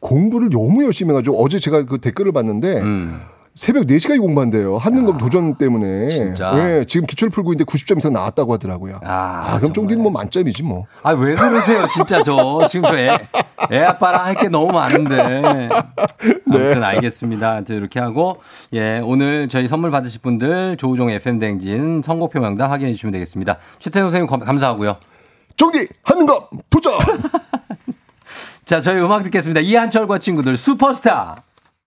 [0.01, 3.21] 공부를 너무 열심히 해가지고 어제 제가 그 댓글을 봤는데 음.
[3.57, 4.77] 새벽 4시까지 공부한대요.
[4.77, 6.09] 한능검 도전 때문에.
[6.09, 6.53] 진짜?
[6.59, 9.01] 예, 지금 기초를 풀고 있는데 90점 이상 나왔다고 하더라고요.
[9.03, 10.85] 아, 아, 그럼 쫑디는 뭐 만점이지 뭐.
[11.03, 12.67] 아, 왜 그러세요, 진짜 저.
[12.69, 13.17] 지금 저 애,
[13.73, 15.71] 애 아빠랑 할 게 너무 많은데.
[16.47, 17.53] 아무튼 알겠습니다.
[17.53, 18.43] 아무튼 이렇게 하고,
[18.75, 23.57] 예, 오늘 저희 선물 받으실 분들 조우종 FM대행진 선곡표 명단 확인해 주시면 되겠습니다.
[23.79, 24.97] 최태성 선생님 감- 감사하고요.
[25.57, 26.93] 쫑디 한능검 도전!
[28.67, 29.63] 자, 저희 음악 듣겠습니다.
[29.63, 31.37] 이한철과 친구들 슈퍼스타.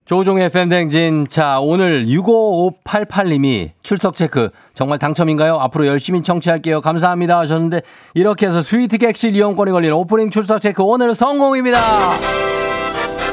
[0.09, 1.27] 조종의 FM댕진.
[1.27, 4.49] 자, 오늘 65588님이 출석 체크.
[4.73, 5.57] 정말 당첨인가요?
[5.59, 6.81] 앞으로 열심히 청취할게요.
[6.81, 7.37] 감사합니다.
[7.37, 7.81] 하셨는데,
[8.15, 10.81] 이렇게 해서 스위트 객실 이용권이 걸린 오프닝 출석 체크.
[10.81, 11.79] 오늘은 성공입니다.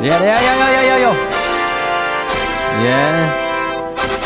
[0.02, 1.12] 예, 예, 예, 예.
[2.84, 3.45] 예.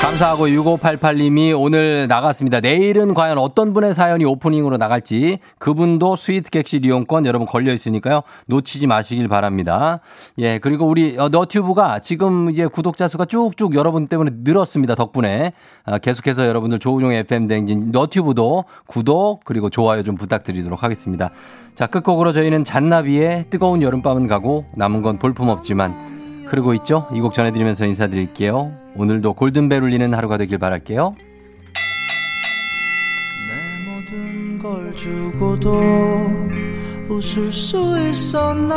[0.01, 2.61] 감사하고 6588님이 오늘 나갔습니다.
[2.61, 8.23] 내일은 과연 어떤 분의 사연이 오프닝으로 나갈지 그분도 스위트 객실 이용권 여러분 걸려 있으니까요.
[8.47, 10.01] 놓치지 마시길 바랍니다.
[10.39, 14.95] 예, 그리고 우리 어, 너튜브가 지금 이제 구독자 수가 쭉쭉 여러분 때문에 늘었습니다.
[14.95, 15.53] 덕분에
[15.85, 21.29] 아, 계속해서 여러분들 조우종 FM 댕진 너튜브도 구독 그리고 좋아요 좀 부탁드리도록 하겠습니다.
[21.75, 27.07] 자, 끝곡으로 저희는 잔나비의 뜨거운 여름밤은 가고 남은 건 볼품 없지만 흐르고 있죠?
[27.13, 28.80] 이 곡 전해드리면서 인사드릴게요.
[28.97, 31.15] 오늘도 골든벨 울리는 하루가 되길 바랄게요.
[33.87, 35.81] 모든 걸 주고도
[37.09, 38.75] 웃을 수 있었나